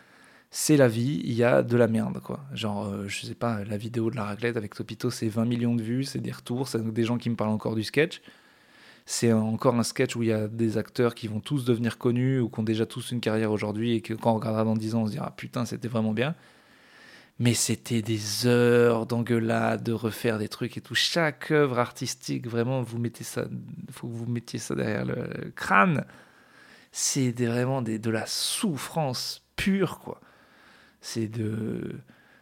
c'est 0.49 0.77
la 0.77 0.87
vie, 0.87 1.21
il 1.23 1.33
y 1.33 1.43
a 1.43 1.61
de 1.61 1.77
la 1.77 1.87
merde, 1.87 2.19
quoi. 2.21 2.39
Genre, 2.53 2.85
euh, 2.85 3.07
je 3.07 3.25
sais 3.25 3.35
pas, 3.35 3.63
la 3.65 3.77
vidéo 3.77 4.09
de 4.09 4.15
la 4.15 4.23
raclette 4.23 4.57
avec 4.57 4.73
Topito, 4.73 5.11
c'est 5.11 5.27
20 5.27 5.45
millions 5.45 5.75
de 5.75 5.83
vues, 5.83 6.03
c'est 6.03 6.19
des 6.19 6.31
retours, 6.31 6.67
c'est 6.67 6.81
des 6.81 7.03
gens 7.03 7.17
qui 7.17 7.29
me 7.29 7.35
parlent 7.35 7.51
encore 7.51 7.75
du 7.75 7.83
sketch 7.83 8.21
c'est 9.09 9.31
encore 9.31 9.73
un 9.75 9.83
sketch 9.83 10.17
où 10.17 10.23
il 10.23 10.27
y 10.27 10.33
a 10.33 10.49
des 10.49 10.77
acteurs 10.77 11.15
qui 11.15 11.29
vont 11.29 11.39
tous 11.39 11.63
devenir 11.63 11.97
connus 11.97 12.41
ou 12.41 12.49
qui 12.49 12.59
ont 12.59 12.63
déjà 12.63 12.85
tous 12.85 13.11
une 13.11 13.21
carrière 13.21 13.53
aujourd'hui 13.53 13.93
et 13.93 14.01
que 14.01 14.13
quand 14.13 14.31
on 14.31 14.35
regardera 14.35 14.65
dans 14.65 14.75
10 14.75 14.95
ans, 14.95 15.03
on 15.03 15.07
se 15.07 15.13
dira 15.13 15.31
putain, 15.31 15.65
c'était 15.65 15.87
vraiment 15.87 16.11
bien. 16.11 16.35
Mais 17.39 17.53
c'était 17.53 18.01
des 18.01 18.47
heures 18.47 19.05
d'engueulade, 19.05 19.81
de 19.81 19.93
refaire 19.93 20.37
des 20.37 20.49
trucs 20.49 20.75
et 20.75 20.81
tout. 20.81 20.93
Chaque 20.93 21.51
œuvre 21.51 21.79
artistique, 21.79 22.47
vraiment, 22.47 22.81
vous 22.81 22.97
mettez 22.97 23.23
ça, 23.23 23.45
faut 23.91 24.07
que 24.09 24.13
vous 24.13 24.25
mettiez 24.25 24.59
ça 24.59 24.75
derrière 24.75 25.05
le 25.05 25.53
crâne. 25.55 26.03
C'est 26.91 27.31
vraiment 27.31 27.81
des, 27.81 27.99
de 27.99 28.09
la 28.09 28.25
souffrance 28.25 29.41
pure, 29.55 29.99
quoi. 29.99 30.19
C'est 30.99 31.29
de. 31.29 31.95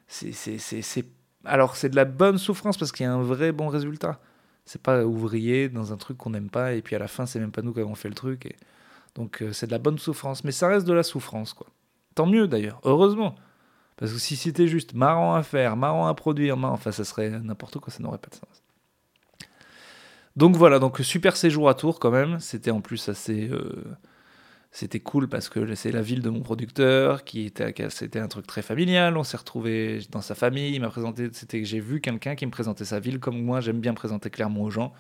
C'est. 0.07 1.06
Alors, 1.44 1.75
c'est 1.75 1.89
de 1.89 1.95
la 1.95 2.06
bonne 2.06 2.39
souffrance 2.39 2.75
parce 2.75 2.91
qu'il 2.91 3.03
y 3.03 3.07
a 3.07 3.13
un 3.13 3.21
vrai 3.21 3.51
bon 3.51 3.67
résultat. 3.67 4.19
C'est 4.65 4.81
pas 4.81 5.06
ouvrier 5.06 5.69
dans 5.69 5.94
un 5.94 5.97
truc 5.97 6.17
qu'on 6.17 6.31
n'aime 6.31 6.50
pas 6.50 6.73
et 6.73 6.81
puis 6.81 6.95
à 6.95 7.00
la 7.00 7.07
fin 7.07 7.25
c'est 7.25 7.39
même 7.39 7.51
pas 7.51 7.62
nous 7.62 7.73
qui 7.73 7.79
avons 7.79 7.95
fait 7.95 8.09
le 8.09 8.15
truc. 8.15 8.56
Donc 9.15 9.41
euh, 9.41 9.53
c'est 9.53 9.67
de 9.67 9.71
la 9.71 9.79
bonne 9.79 9.97
souffrance, 10.00 10.44
mais 10.44 10.51
ça 10.51 10.67
reste 10.67 10.88
de 10.88 10.94
la 10.94 11.03
souffrance 11.03 11.53
quoi. 11.53 11.67
Tant 12.15 12.25
mieux 12.25 12.47
d'ailleurs, 12.47 12.79
heureusement. 12.83 13.35
Parce 13.97 14.12
que 14.12 14.19
si 14.19 14.35
c'était 14.35 14.67
juste 14.67 14.94
marrant 14.94 15.35
à 15.35 15.44
faire, 15.44 15.77
marrant 15.77 16.07
à 16.07 16.13
produire, 16.13 16.57
enfin 16.57 16.91
ça 16.91 17.06
serait 17.06 17.29
n'importe 17.29 17.79
quoi, 17.79 17.94
ça 17.94 18.03
n'aurait 18.03 18.17
pas 18.17 18.29
de 18.29 18.35
sens. 18.35 18.63
Donc 20.35 20.56
voilà, 20.57 20.79
donc 20.79 21.00
super 21.00 21.38
séjour 21.38 21.69
à 21.69 21.75
Tours 21.75 22.00
quand 22.00 22.12
même. 22.12 22.39
C'était 22.39 22.71
en 22.71 22.81
plus 22.81 23.07
assez 23.07 23.47
euh, 23.50 23.83
c'était 24.75 25.00
cool 25.00 25.30
parce 25.30 25.48
que 25.48 25.74
c'est 25.74 25.94
la 25.94 26.01
ville 26.01 26.22
de 26.22 26.30
mon 26.30 26.42
producteur, 26.42 27.24
qui 27.24 27.45
était, 27.45 27.74
c'était 27.89 28.19
un 28.19 28.27
truc 28.27 28.45
très 28.45 28.62
familial. 28.62 29.16
On 29.16 29.24
s'est 29.24 29.38
retrouvé 29.38 30.01
dans 30.12 30.19
sa 30.19 30.36
famille. 30.36 30.75
Il 30.75 30.81
m'a 30.81 30.89
présenté, 30.89 31.30
c'était 31.31 31.63
j'ai 31.63 31.80
vu 31.80 32.01
quelqu'un 32.01 32.36
qui 32.36 32.45
me 32.45 32.51
présentait 32.51 32.83
sa 32.83 33.00
ville 33.00 33.19
comme 33.19 33.42
moi. 33.42 33.62
J'aime 33.62 33.80
bien 33.80 33.94
présenter 33.94 34.30
clairement 34.30 34.63
aux 34.63 34.69
gens, 34.69 34.92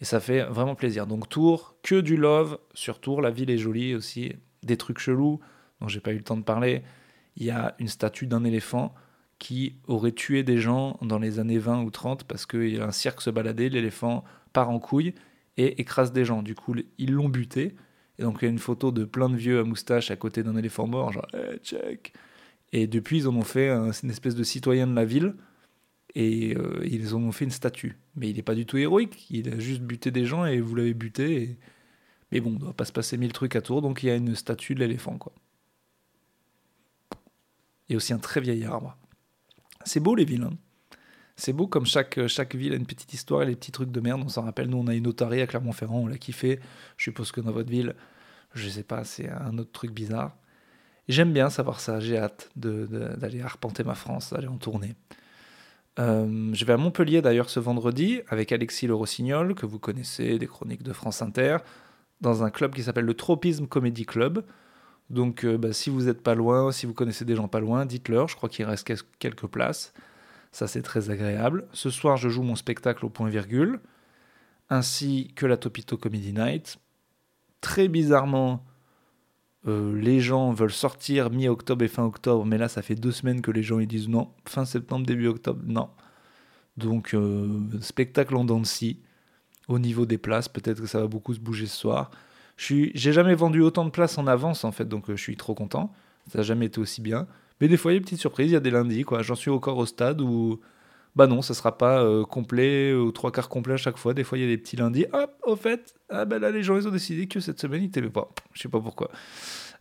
et 0.00 0.06
ça 0.06 0.18
fait 0.18 0.44
vraiment 0.44 0.74
plaisir. 0.74 1.06
Donc 1.06 1.28
Tours, 1.28 1.76
que 1.82 2.00
du 2.00 2.16
love 2.16 2.58
sur 2.72 3.00
Tours. 3.00 3.20
La 3.20 3.30
ville 3.30 3.50
est 3.50 3.58
jolie 3.58 3.94
aussi. 3.94 4.32
Des 4.62 4.78
trucs 4.78 4.98
chelous 4.98 5.40
dont 5.82 5.88
j'ai 5.88 6.00
pas 6.00 6.12
eu 6.12 6.16
le 6.16 6.24
temps 6.24 6.38
de 6.38 6.42
parler. 6.42 6.82
Il 7.36 7.44
y 7.44 7.50
a 7.50 7.74
une 7.78 7.88
statue 7.88 8.26
d'un 8.26 8.44
éléphant 8.44 8.94
qui 9.38 9.76
aurait 9.88 10.12
tué 10.12 10.42
des 10.42 10.56
gens 10.56 10.96
dans 11.02 11.18
les 11.18 11.38
années 11.38 11.58
20 11.58 11.82
ou 11.82 11.90
30 11.90 12.24
parce 12.24 12.46
qu'il 12.46 12.76
y 12.76 12.80
a 12.80 12.86
un 12.86 12.92
cirque 12.92 13.20
se 13.20 13.28
baladait, 13.28 13.68
l'éléphant 13.68 14.24
part 14.54 14.70
en 14.70 14.78
couille 14.78 15.14
et 15.58 15.82
écrase 15.82 16.12
des 16.12 16.24
gens. 16.24 16.42
Du 16.42 16.54
coup, 16.54 16.74
ils 16.96 17.12
l'ont 17.12 17.28
buté. 17.28 17.74
Et 18.18 18.22
donc 18.22 18.38
il 18.40 18.44
y 18.44 18.48
a 18.48 18.50
une 18.50 18.58
photo 18.58 18.92
de 18.92 19.04
plein 19.04 19.28
de 19.28 19.36
vieux 19.36 19.60
à 19.60 19.64
moustache 19.64 20.10
à 20.10 20.16
côté 20.16 20.42
d'un 20.42 20.56
éléphant 20.56 20.86
mort, 20.86 21.12
genre 21.12 21.26
hey, 21.34 21.58
check. 21.62 22.12
Et 22.72 22.86
depuis 22.86 23.18
ils 23.18 23.28
en 23.28 23.36
ont 23.36 23.42
fait 23.42 23.70
une 23.70 24.10
espèce 24.10 24.34
de 24.34 24.44
citoyen 24.44 24.86
de 24.86 24.94
la 24.94 25.04
ville 25.04 25.34
et 26.14 26.54
euh, 26.56 26.80
ils 26.84 27.14
en 27.14 27.22
ont 27.22 27.32
fait 27.32 27.44
une 27.44 27.50
statue. 27.50 27.98
Mais 28.16 28.30
il 28.30 28.36
n'est 28.36 28.42
pas 28.42 28.54
du 28.54 28.66
tout 28.66 28.76
héroïque, 28.76 29.26
il 29.30 29.48
a 29.48 29.58
juste 29.58 29.82
buté 29.82 30.10
des 30.10 30.24
gens 30.26 30.44
et 30.44 30.60
vous 30.60 30.74
l'avez 30.74 30.94
buté. 30.94 31.58
Mais 32.30 32.40
bon, 32.40 32.50
il 32.50 32.54
ne 32.54 32.60
doit 32.60 32.74
pas 32.74 32.84
se 32.84 32.92
passer 32.92 33.16
mille 33.16 33.32
trucs 33.32 33.56
à 33.56 33.62
tour, 33.62 33.82
donc 33.82 34.02
il 34.02 34.06
y 34.06 34.10
a 34.10 34.16
une 34.16 34.34
statue 34.34 34.74
de 34.74 34.80
l'éléphant 34.80 35.18
quoi. 35.18 35.32
Il 37.88 37.92
y 37.92 37.94
a 37.94 37.96
aussi 37.96 38.12
un 38.12 38.18
très 38.18 38.40
vieil 38.40 38.64
arbre. 38.64 38.96
C'est 39.84 40.00
beau 40.00 40.14
les 40.14 40.24
villes. 40.24 40.44
Hein. 40.44 40.56
C'est 41.36 41.52
beau 41.52 41.66
comme 41.66 41.86
chaque, 41.86 42.26
chaque 42.26 42.54
ville 42.54 42.72
a 42.72 42.76
une 42.76 42.86
petite 42.86 43.12
histoire 43.12 43.42
et 43.42 43.46
les 43.46 43.56
petits 43.56 43.72
trucs 43.72 43.90
de 43.90 44.00
merde. 44.00 44.22
On 44.24 44.28
s'en 44.28 44.42
rappelle, 44.42 44.68
nous 44.68 44.78
on 44.78 44.86
a 44.86 44.94
une 44.94 45.06
otarie 45.06 45.40
à 45.40 45.46
Clermont-Ferrand, 45.46 46.00
on 46.00 46.06
l'a 46.06 46.18
kiffé. 46.18 46.60
Je 46.96 47.04
suppose 47.04 47.32
que 47.32 47.40
dans 47.40 47.52
votre 47.52 47.70
ville, 47.70 47.94
je 48.54 48.68
sais 48.68 48.82
pas, 48.82 49.04
c'est 49.04 49.28
un 49.28 49.58
autre 49.58 49.72
truc 49.72 49.92
bizarre. 49.92 50.36
J'aime 51.08 51.32
bien 51.32 51.50
savoir 51.50 51.80
ça, 51.80 52.00
j'ai 52.00 52.16
hâte 52.16 52.50
d'aller 52.54 53.42
arpenter 53.42 53.82
ma 53.82 53.94
France, 53.94 54.32
d'aller 54.32 54.46
en 54.46 54.56
tournée. 54.56 54.94
Euh, 55.98 56.50
je 56.54 56.64
vais 56.64 56.72
à 56.72 56.76
Montpellier 56.76 57.20
d'ailleurs 57.20 57.50
ce 57.50 57.60
vendredi 57.60 58.20
avec 58.28 58.52
Alexis 58.52 58.86
Le 58.86 58.94
Rossignol, 58.94 59.54
que 59.54 59.66
vous 59.66 59.78
connaissez 59.78 60.38
des 60.38 60.46
chroniques 60.46 60.82
de 60.82 60.92
France 60.92 61.20
Inter, 61.20 61.58
dans 62.20 62.44
un 62.44 62.50
club 62.50 62.74
qui 62.74 62.82
s'appelle 62.82 63.04
le 63.04 63.14
Tropisme 63.14 63.66
Comedy 63.66 64.06
Club. 64.06 64.44
Donc 65.10 65.44
euh, 65.44 65.58
bah, 65.58 65.72
si 65.72 65.90
vous 65.90 66.02
n'êtes 66.02 66.22
pas 66.22 66.34
loin, 66.34 66.72
si 66.72 66.86
vous 66.86 66.94
connaissez 66.94 67.24
des 67.24 67.36
gens 67.36 67.48
pas 67.48 67.60
loin, 67.60 67.84
dites-leur, 67.84 68.28
je 68.28 68.36
crois 68.36 68.48
qu'il 68.48 68.64
reste 68.64 68.90
quelques 69.18 69.46
places. 69.46 69.92
Ça 70.52 70.68
c'est 70.68 70.82
très 70.82 71.10
agréable. 71.10 71.66
Ce 71.72 71.90
soir 71.90 72.16
je 72.16 72.28
joue 72.28 72.42
mon 72.42 72.56
spectacle 72.56 73.04
au 73.04 73.08
point 73.08 73.28
virgule, 73.28 73.80
ainsi 74.70 75.32
que 75.34 75.46
la 75.46 75.56
Topito 75.56 75.96
Comedy 75.96 76.32
Night 76.32 76.78
très 77.62 77.88
bizarrement, 77.88 78.62
euh, 79.66 79.98
les 79.98 80.20
gens 80.20 80.52
veulent 80.52 80.72
sortir 80.72 81.30
mi-octobre 81.30 81.82
et 81.82 81.88
fin 81.88 82.04
octobre, 82.04 82.44
mais 82.44 82.58
là, 82.58 82.68
ça 82.68 82.82
fait 82.82 82.96
deux 82.96 83.12
semaines 83.12 83.40
que 83.40 83.50
les 83.50 83.62
gens 83.62 83.78
ils 83.78 83.86
disent 83.86 84.08
non, 84.08 84.28
fin 84.46 84.66
septembre, 84.66 85.06
début 85.06 85.28
octobre, 85.28 85.62
non. 85.64 85.88
Donc, 86.76 87.14
euh, 87.14 87.60
spectacle 87.80 88.36
en 88.36 88.64
scie. 88.64 88.98
Au 89.68 89.78
niveau 89.78 90.04
des 90.06 90.18
places, 90.18 90.48
peut-être 90.48 90.80
que 90.80 90.88
ça 90.88 91.00
va 91.00 91.06
beaucoup 91.06 91.32
se 91.32 91.38
bouger 91.38 91.66
ce 91.66 91.76
soir. 91.76 92.10
J'ai 92.56 92.92
jamais 92.94 93.34
vendu 93.34 93.60
autant 93.62 93.84
de 93.84 93.90
places 93.90 94.18
en 94.18 94.26
avance 94.26 94.64
en 94.64 94.72
fait, 94.72 94.86
donc 94.86 95.08
euh, 95.08 95.16
je 95.16 95.22
suis 95.22 95.36
trop 95.36 95.54
content. 95.54 95.92
Ça 96.30 96.38
n'a 96.38 96.44
jamais 96.44 96.66
été 96.66 96.80
aussi 96.80 97.00
bien. 97.00 97.26
Mais 97.62 97.68
des 97.68 97.76
fois, 97.76 97.92
il 97.92 97.94
y 97.94 97.96
a 97.98 98.00
des 98.00 98.04
petites 98.04 98.18
surprises. 98.18 98.50
Il 98.50 98.54
y 98.54 98.56
a 98.56 98.60
des 98.60 98.72
lundis, 98.72 99.04
quoi. 99.04 99.22
J'en 99.22 99.36
suis 99.36 99.48
encore 99.48 99.78
au 99.78 99.86
stade 99.86 100.20
où, 100.20 100.60
bah 101.14 101.28
non, 101.28 101.42
ça 101.42 101.54
sera 101.54 101.78
pas 101.78 102.02
euh, 102.02 102.24
complet 102.24 102.92
ou 102.92 103.12
trois 103.12 103.30
quarts 103.30 103.48
complet 103.48 103.74
à 103.74 103.76
chaque 103.76 103.98
fois. 103.98 104.14
Des 104.14 104.24
fois, 104.24 104.36
il 104.36 104.40
y 104.40 104.44
a 104.44 104.48
des 104.48 104.58
petits 104.58 104.74
lundis. 104.74 105.06
Hop, 105.12 105.32
au 105.44 105.54
fait, 105.54 105.94
ah 106.08 106.24
ben 106.24 106.40
là, 106.40 106.50
les 106.50 106.64
gens 106.64 106.76
ils 106.76 106.88
ont 106.88 106.90
décidé 106.90 107.28
que 107.28 107.38
cette 107.38 107.60
semaine 107.60 107.84
ils 107.84 107.90
t'aimaient 107.92 108.10
pas. 108.10 108.28
Je 108.52 108.62
sais 108.62 108.68
pas 108.68 108.80
pourquoi. 108.80 109.12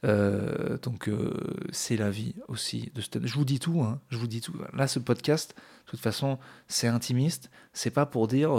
Euh, 0.06 0.78
donc 0.78 1.10
euh, 1.10 1.34
c'est 1.72 1.98
la 1.98 2.12
vie 2.12 2.36
aussi 2.48 2.92
de 2.94 3.02
Je 3.26 3.34
vous 3.34 3.46
dis 3.46 3.58
tout, 3.58 3.82
hein, 3.82 4.00
je 4.10 4.18
vous 4.18 4.28
dis 4.28 4.42
tout. 4.42 4.54
Là, 4.74 4.86
ce 4.86 5.00
podcast, 5.00 5.56
de 5.88 5.90
toute 5.90 6.02
façon, 6.02 6.38
c'est 6.68 6.88
intimiste. 6.88 7.50
C'est 7.74 7.90
pas 7.90 8.06
pour 8.06 8.28
dire 8.28 8.52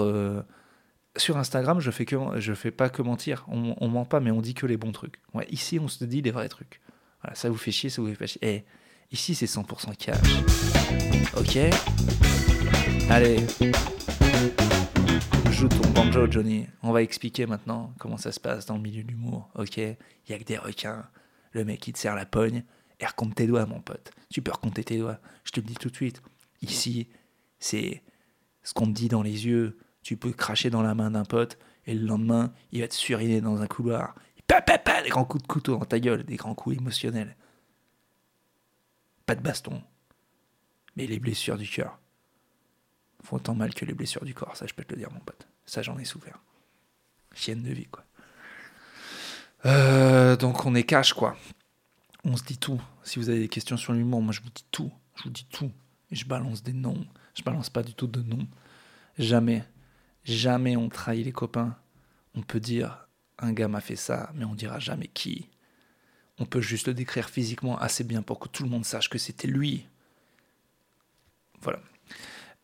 sur 1.16 1.36
Instagram, 1.36 1.78
je 1.78 1.92
fais 1.92 2.06
que 2.06 2.16
je 2.40 2.54
fais 2.54 2.72
pas 2.72 2.88
que 2.88 3.02
mentir. 3.02 3.44
On, 3.46 3.76
on 3.80 3.86
ment 3.86 4.04
pas, 4.04 4.18
mais 4.18 4.32
on 4.32 4.40
dit 4.40 4.54
que 4.54 4.66
les 4.66 4.76
bons 4.76 4.90
trucs. 4.90 5.20
Ouais, 5.32 5.46
ici, 5.48 5.78
on 5.78 5.86
se 5.86 6.02
dit 6.02 6.22
les 6.22 6.32
vrais 6.32 6.48
trucs. 6.48 6.80
Voilà, 7.22 7.36
ça 7.36 7.48
vous 7.50 7.56
fait 7.56 7.70
chier, 7.70 7.88
ça 7.88 8.02
vous 8.02 8.12
fait 8.12 8.26
chier. 8.26 8.40
Eh, 8.42 8.64
ici, 9.12 9.34
c'est 9.34 9.46
100% 9.46 9.96
cash. 9.96 10.18
Ok 11.36 11.58
Allez. 13.10 13.46
Joue 15.50 15.68
ton 15.68 15.90
banjo, 15.90 16.30
Johnny. 16.30 16.66
On 16.82 16.92
va 16.92 17.02
expliquer 17.02 17.46
maintenant 17.46 17.92
comment 17.98 18.16
ça 18.16 18.32
se 18.32 18.40
passe 18.40 18.66
dans 18.66 18.76
le 18.76 18.82
milieu 18.82 19.02
de 19.02 19.08
l'humour. 19.08 19.50
Ok? 19.54 19.76
Il 19.76 19.96
y 20.28 20.32
a 20.32 20.38
que 20.38 20.44
des 20.44 20.58
requins. 20.58 21.04
Le 21.52 21.64
mec, 21.64 21.86
il 21.86 21.92
te 21.92 21.98
serre 21.98 22.16
la 22.16 22.26
pogne. 22.26 22.64
Et 23.00 23.06
recompte 23.06 23.36
tes 23.36 23.46
doigts, 23.46 23.66
mon 23.66 23.80
pote. 23.80 24.12
Tu 24.30 24.42
peux 24.42 24.52
recompter 24.52 24.84
tes 24.84 24.98
doigts. 24.98 25.18
Je 25.44 25.50
te 25.50 25.60
le 25.60 25.66
dis 25.66 25.74
tout 25.74 25.90
de 25.90 25.96
suite. 25.96 26.22
Ici, 26.62 27.08
c'est 27.58 28.02
ce 28.62 28.72
qu'on 28.74 28.86
te 28.86 28.92
dit 28.92 29.08
dans 29.08 29.22
les 29.22 29.46
yeux 29.46 29.76
tu 30.02 30.16
peux 30.16 30.32
cracher 30.32 30.70
dans 30.70 30.82
la 30.82 30.94
main 30.94 31.10
d'un 31.10 31.24
pote 31.24 31.58
et 31.86 31.94
le 31.94 32.06
lendemain, 32.06 32.52
il 32.72 32.80
va 32.80 32.88
te 32.88 32.94
suriner 32.94 33.40
dans 33.40 33.60
un 33.60 33.66
couloir. 33.66 34.14
Pa, 34.46 34.60
pa, 34.60 34.78
pa, 34.78 35.02
des 35.02 35.08
grands 35.08 35.24
coups 35.24 35.42
de 35.42 35.48
couteau 35.48 35.78
dans 35.78 35.84
ta 35.84 35.98
gueule, 35.98 36.24
des 36.24 36.36
grands 36.36 36.54
coups 36.54 36.76
émotionnels. 36.76 37.36
De 39.34 39.40
baston, 39.40 39.82
mais 40.96 41.06
les 41.06 41.18
blessures 41.18 41.56
du 41.56 41.68
cœur 41.68 41.98
font 43.22 43.36
autant 43.36 43.54
mal 43.54 43.72
que 43.72 43.84
les 43.84 43.94
blessures 43.94 44.24
du 44.24 44.34
corps, 44.34 44.56
ça 44.56 44.66
je 44.66 44.74
peux 44.74 44.84
te 44.84 44.92
le 44.92 44.98
dire, 44.98 45.12
mon 45.12 45.20
pote. 45.20 45.46
Ça, 45.64 45.80
j'en 45.80 45.98
ai 45.98 46.04
souffert. 46.04 46.38
Chienne 47.34 47.62
de 47.62 47.72
vie, 47.72 47.86
quoi. 47.86 48.04
Euh, 49.64 50.36
donc 50.36 50.66
on 50.66 50.74
est 50.74 50.82
cash, 50.82 51.12
quoi. 51.12 51.36
On 52.24 52.36
se 52.36 52.42
dit 52.42 52.58
tout. 52.58 52.82
Si 53.04 53.18
vous 53.18 53.28
avez 53.28 53.40
des 53.40 53.48
questions 53.48 53.76
sur 53.76 53.92
l'humour, 53.92 54.20
moi 54.22 54.32
je 54.32 54.40
vous 54.40 54.50
dis 54.50 54.64
tout. 54.70 54.92
Je 55.16 55.24
vous 55.24 55.30
dis 55.30 55.46
tout. 55.46 55.70
Je 56.10 56.24
balance 56.24 56.62
des 56.62 56.72
noms. 56.72 57.06
Je 57.34 57.42
balance 57.42 57.70
pas 57.70 57.82
du 57.82 57.94
tout 57.94 58.06
de 58.06 58.22
noms. 58.22 58.46
Jamais 59.18 59.64
Jamais 60.24 60.76
on 60.76 60.88
trahit 60.88 61.24
les 61.24 61.32
copains. 61.32 61.76
On 62.34 62.42
peut 62.42 62.60
dire 62.60 63.08
un 63.38 63.52
gars 63.52 63.68
m'a 63.68 63.80
fait 63.80 63.96
ça, 63.96 64.30
mais 64.34 64.44
on 64.44 64.54
dira 64.54 64.78
jamais 64.78 65.08
qui. 65.08 65.48
On 66.42 66.44
peut 66.44 66.60
juste 66.60 66.88
le 66.88 66.94
décrire 66.94 67.30
physiquement 67.30 67.78
assez 67.78 68.02
bien 68.02 68.20
pour 68.20 68.40
que 68.40 68.48
tout 68.48 68.64
le 68.64 68.68
monde 68.68 68.84
sache 68.84 69.08
que 69.08 69.16
c'était 69.16 69.46
lui. 69.46 69.86
Voilà. 71.60 71.78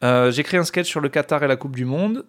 Euh, 0.02 0.32
j'ai 0.32 0.42
créé 0.42 0.58
un 0.58 0.64
sketch 0.64 0.88
sur 0.88 0.98
le 1.00 1.08
Qatar 1.08 1.44
et 1.44 1.46
la 1.46 1.54
Coupe 1.54 1.76
du 1.76 1.84
Monde. 1.84 2.26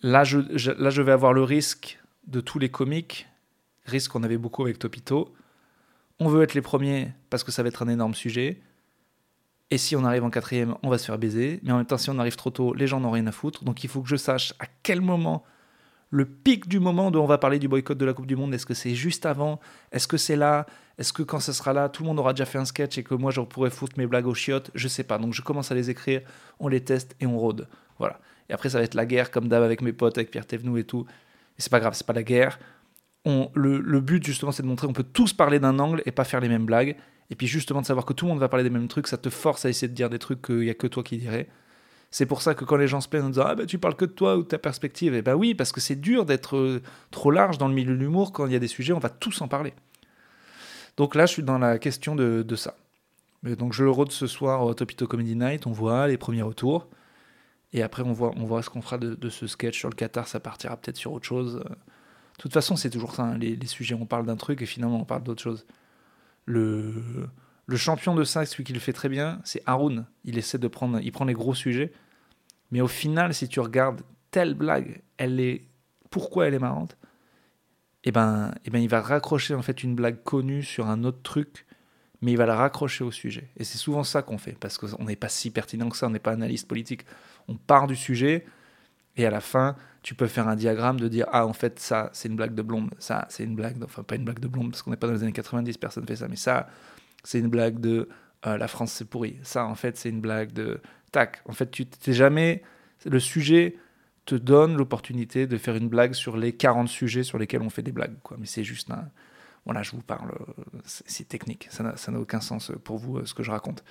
Là 0.00 0.22
je, 0.22 0.38
là, 0.38 0.90
je 0.90 1.02
vais 1.02 1.10
avoir 1.10 1.32
le 1.32 1.42
risque 1.42 1.98
de 2.28 2.40
tous 2.40 2.60
les 2.60 2.68
comiques, 2.68 3.26
risque 3.84 4.12
qu'on 4.12 4.22
avait 4.22 4.38
beaucoup 4.38 4.62
avec 4.62 4.78
Topito. 4.78 5.34
On 6.20 6.28
veut 6.28 6.44
être 6.44 6.54
les 6.54 6.62
premiers 6.62 7.10
parce 7.28 7.42
que 7.42 7.50
ça 7.50 7.64
va 7.64 7.68
être 7.68 7.82
un 7.82 7.88
énorme 7.88 8.14
sujet. 8.14 8.60
Et 9.72 9.78
si 9.78 9.96
on 9.96 10.04
arrive 10.04 10.22
en 10.22 10.30
quatrième, 10.30 10.76
on 10.84 10.88
va 10.88 10.98
se 10.98 11.06
faire 11.06 11.18
baiser. 11.18 11.58
Mais 11.64 11.72
en 11.72 11.78
même 11.78 11.86
temps, 11.86 11.98
si 11.98 12.10
on 12.10 12.18
arrive 12.20 12.36
trop 12.36 12.50
tôt, 12.50 12.74
les 12.74 12.86
gens 12.86 13.00
n'ont 13.00 13.10
rien 13.10 13.26
à 13.26 13.32
foutre. 13.32 13.64
Donc 13.64 13.82
il 13.82 13.90
faut 13.90 14.02
que 14.02 14.08
je 14.08 14.14
sache 14.14 14.54
à 14.60 14.66
quel 14.84 15.00
moment, 15.00 15.42
le 16.12 16.26
pic 16.26 16.68
du 16.68 16.78
moment 16.78 17.10
dont 17.10 17.24
on 17.24 17.26
va 17.26 17.38
parler 17.38 17.58
du 17.58 17.68
boycott 17.68 17.96
de 17.96 18.04
la 18.04 18.12
Coupe 18.12 18.26
du 18.26 18.36
Monde, 18.36 18.54
est-ce 18.54 18.66
que 18.66 18.74
c'est 18.74 18.94
juste 18.94 19.26
avant? 19.26 19.58
Est-ce 19.90 20.06
que 20.06 20.18
c'est 20.18 20.36
là? 20.36 20.66
Est-ce 20.98 21.12
que 21.12 21.22
quand 21.22 21.40
ce 21.40 21.52
sera 21.52 21.72
là, 21.72 21.88
tout 21.88 22.02
le 22.02 22.08
monde 22.08 22.18
aura 22.20 22.34
déjà 22.34 22.44
fait 22.44 22.58
un 22.58 22.66
sketch 22.66 22.98
et 22.98 23.02
que 23.02 23.14
moi, 23.14 23.30
je 23.30 23.40
pourrais 23.40 23.70
foutre 23.70 23.98
mes 23.98 24.06
blagues 24.06 24.26
aux 24.26 24.34
chiottes? 24.34 24.70
Je 24.74 24.88
sais 24.88 25.04
pas. 25.04 25.18
Donc 25.18 25.32
je 25.32 25.40
commence 25.40 25.72
à 25.72 25.74
les 25.74 25.88
écrire, 25.88 26.20
on 26.60 26.68
les 26.68 26.84
teste 26.84 27.16
et 27.18 27.26
on 27.26 27.38
rôde. 27.38 27.66
Voilà. 27.98 28.20
Et 28.50 28.52
après, 28.52 28.68
ça 28.68 28.78
va 28.78 28.84
être 28.84 28.94
la 28.94 29.06
guerre, 29.06 29.30
comme 29.30 29.48
d'hab 29.48 29.62
avec 29.62 29.80
mes 29.80 29.94
potes, 29.94 30.18
avec 30.18 30.30
Pierre 30.30 30.46
Thévenoud 30.46 30.78
et 30.78 30.84
tout. 30.84 31.06
Et 31.58 31.62
c'est 31.62 31.72
pas 31.72 31.80
grave, 31.80 31.94
c'est 31.94 32.06
pas 32.06 32.12
la 32.12 32.22
guerre. 32.22 32.58
On, 33.24 33.50
le, 33.54 33.80
le 33.80 34.00
but, 34.00 34.22
justement, 34.22 34.52
c'est 34.52 34.62
de 34.62 34.68
montrer 34.68 34.86
qu'on 34.86 34.92
peut 34.92 35.02
tous 35.02 35.32
parler 35.32 35.58
d'un 35.58 35.78
angle 35.78 36.02
et 36.04 36.10
pas 36.10 36.24
faire 36.24 36.40
les 36.40 36.48
mêmes 36.48 36.66
blagues. 36.66 36.96
Et 37.30 37.34
puis 37.34 37.46
justement 37.46 37.80
de 37.80 37.86
savoir 37.86 38.04
que 38.04 38.12
tout 38.12 38.26
le 38.26 38.32
monde 38.32 38.40
va 38.40 38.50
parler 38.50 38.64
des 38.64 38.70
mêmes 38.70 38.88
trucs, 38.88 39.06
ça 39.06 39.16
te 39.16 39.30
force 39.30 39.64
à 39.64 39.70
essayer 39.70 39.88
de 39.88 39.94
dire 39.94 40.10
des 40.10 40.18
trucs 40.18 40.42
qu'il 40.42 40.58
n'y 40.58 40.68
a 40.68 40.74
que 40.74 40.86
toi 40.86 41.02
qui 41.02 41.16
dirais. 41.16 41.48
C'est 42.12 42.26
pour 42.26 42.42
ça 42.42 42.54
que 42.54 42.66
quand 42.66 42.76
les 42.76 42.88
gens 42.88 43.00
se 43.00 43.08
plaignent 43.08 43.24
en 43.24 43.30
disant 43.30 43.46
Ah 43.46 43.54
ben 43.54 43.66
tu 43.66 43.78
parles 43.78 43.96
que 43.96 44.04
de 44.04 44.12
toi 44.12 44.36
ou 44.36 44.42
de 44.42 44.46
ta 44.46 44.58
perspective, 44.58 45.14
et 45.14 45.18
eh 45.18 45.22
ben 45.22 45.34
oui, 45.34 45.54
parce 45.54 45.72
que 45.72 45.80
c'est 45.80 45.96
dur 45.96 46.26
d'être 46.26 46.56
euh, 46.56 46.82
trop 47.10 47.30
large 47.30 47.56
dans 47.56 47.68
le 47.68 47.74
milieu 47.74 47.94
de 47.94 47.98
l'humour 47.98 48.32
quand 48.32 48.46
il 48.46 48.52
y 48.52 48.56
a 48.56 48.58
des 48.58 48.68
sujets, 48.68 48.92
on 48.92 48.98
va 48.98 49.08
tous 49.08 49.40
en 49.40 49.48
parler. 49.48 49.72
Donc 50.98 51.14
là, 51.14 51.24
je 51.24 51.32
suis 51.32 51.42
dans 51.42 51.58
la 51.58 51.78
question 51.78 52.14
de, 52.14 52.44
ça. 52.54 52.76
Donc 53.42 53.72
je 53.72 53.82
le 53.82 53.90
rôde 53.90 54.12
ce 54.12 54.26
soir 54.26 54.62
au 54.62 54.74
Topito 54.74 55.06
Comedy 55.06 55.34
Night, 55.34 55.66
on 55.66 55.72
voit 55.72 56.06
les 56.06 56.18
premiers 56.18 56.42
retours. 56.42 56.86
Et 57.72 57.82
après, 57.82 58.02
on 58.02 58.12
voit, 58.12 58.62
ce 58.62 58.68
qu'on 58.68 58.82
fera 58.82 58.98
de, 58.98 59.28
ce 59.30 59.46
sketch 59.46 59.78
sur 59.78 59.88
le 59.88 59.94
Qatar, 59.94 60.28
ça 60.28 60.38
partira 60.38 60.76
peut-être 60.76 60.98
sur 60.98 61.14
autre 61.14 61.24
chose. 61.24 61.54
De 61.64 62.42
toute 62.42 62.52
façon, 62.52 62.76
c'est 62.76 62.90
toujours 62.90 63.14
ça, 63.14 63.22
hein, 63.22 63.38
les, 63.38 63.56
les, 63.56 63.66
sujets, 63.66 63.94
on 63.94 64.04
parle 64.04 64.26
d'un 64.26 64.36
truc 64.36 64.60
et 64.60 64.66
finalement 64.66 65.00
on 65.00 65.06
parle 65.06 65.22
d'autre 65.22 65.42
chose. 65.42 65.64
Le, 66.44 66.92
le 67.66 67.76
champion 67.76 68.14
de 68.14 68.24
ça, 68.24 68.44
celui 68.44 68.64
qui 68.64 68.72
le 68.72 68.80
fait 68.80 68.92
très 68.92 69.08
bien, 69.08 69.40
c'est 69.44 69.62
Haroun. 69.66 70.06
Il 70.24 70.38
essaie 70.38 70.58
de 70.58 70.68
prendre, 70.68 71.00
il 71.00 71.12
prend 71.12 71.24
les 71.24 71.34
gros 71.34 71.54
sujets. 71.54 71.92
Mais 72.70 72.80
au 72.80 72.88
final, 72.88 73.34
si 73.34 73.48
tu 73.48 73.60
regardes 73.60 74.02
telle 74.30 74.54
blague, 74.54 75.02
elle 75.16 75.40
est, 75.40 75.62
pourquoi 76.10 76.48
elle 76.48 76.54
est 76.54 76.58
marrante? 76.58 76.96
Eh 78.04 78.10
ben, 78.10 78.52
eh 78.64 78.70
ben, 78.70 78.80
il 78.80 78.88
va 78.88 79.00
raccrocher 79.00 79.54
en 79.54 79.62
fait 79.62 79.84
une 79.84 79.94
blague 79.94 80.22
connue 80.24 80.62
sur 80.62 80.88
un 80.88 81.04
autre 81.04 81.22
truc, 81.22 81.66
mais 82.20 82.32
il 82.32 82.36
va 82.36 82.46
la 82.46 82.56
raccrocher 82.56 83.04
au 83.04 83.12
sujet. 83.12 83.50
Et 83.56 83.64
c'est 83.64 83.78
souvent 83.78 84.02
ça 84.02 84.22
qu'on 84.22 84.38
fait, 84.38 84.56
parce 84.58 84.78
qu'on 84.78 85.04
n'est 85.04 85.16
pas 85.16 85.28
si 85.28 85.50
pertinent 85.50 85.88
que 85.88 85.96
ça, 85.96 86.06
on 86.06 86.10
n'est 86.10 86.18
pas 86.18 86.32
analyste 86.32 86.66
politique. 86.66 87.04
On 87.46 87.56
part 87.56 87.86
du 87.86 87.94
sujet, 87.94 88.44
et 89.16 89.26
à 89.26 89.30
la 89.30 89.40
fin, 89.40 89.76
tu 90.02 90.14
peux 90.14 90.26
faire 90.26 90.48
un 90.48 90.56
diagramme 90.56 90.98
de 90.98 91.08
dire 91.08 91.26
ah 91.32 91.46
en 91.46 91.52
fait 91.52 91.78
ça 91.78 92.10
c'est 92.12 92.28
une 92.28 92.36
blague 92.36 92.54
de 92.54 92.62
blonde, 92.62 92.90
ça 92.98 93.26
c'est 93.28 93.44
une 93.44 93.54
blague, 93.54 93.82
enfin 93.84 94.02
pas 94.02 94.16
une 94.16 94.24
blague 94.24 94.40
de 94.40 94.48
blonde 94.48 94.70
parce 94.70 94.82
qu'on 94.82 94.90
n'est 94.90 94.96
pas 94.96 95.06
dans 95.06 95.12
les 95.12 95.22
années 95.22 95.32
90, 95.32 95.76
personne 95.78 96.06
fait 96.06 96.16
ça, 96.16 96.28
mais 96.28 96.36
ça 96.36 96.68
c'est 97.24 97.38
une 97.38 97.48
blague 97.48 97.80
de 97.80 98.08
euh, 98.46 98.56
la 98.56 98.68
France 98.68 98.92
c'est 98.92 99.04
pourri. 99.04 99.38
Ça 99.42 99.66
en 99.66 99.74
fait 99.74 99.96
c'est 99.96 100.08
une 100.08 100.20
blague 100.20 100.52
de 100.52 100.80
tac. 101.12 101.42
En 101.46 101.52
fait 101.52 101.70
tu 101.70 101.86
t'es 101.86 102.12
jamais 102.12 102.62
le 103.04 103.20
sujet 103.20 103.76
te 104.24 104.34
donne 104.34 104.76
l'opportunité 104.76 105.46
de 105.46 105.56
faire 105.58 105.74
une 105.74 105.88
blague 105.88 106.14
sur 106.14 106.36
les 106.36 106.52
40 106.52 106.88
sujets 106.88 107.24
sur 107.24 107.38
lesquels 107.38 107.62
on 107.62 107.70
fait 107.70 107.82
des 107.82 107.92
blagues. 107.92 108.14
Mais 108.38 108.46
c'est 108.46 108.64
juste 108.64 108.90
un 108.90 109.08
voilà, 109.64 109.82
je 109.82 109.92
vous 109.92 110.02
parle, 110.02 110.32
c'est 110.84 111.28
technique, 111.28 111.68
ça 111.70 111.84
n'a 111.84 112.18
aucun 112.18 112.40
sens 112.40 112.72
pour 112.82 112.98
vous 112.98 113.18
euh, 113.18 113.26
ce 113.26 113.34
que 113.34 113.42
je 113.42 113.50
raconte. 113.50 113.84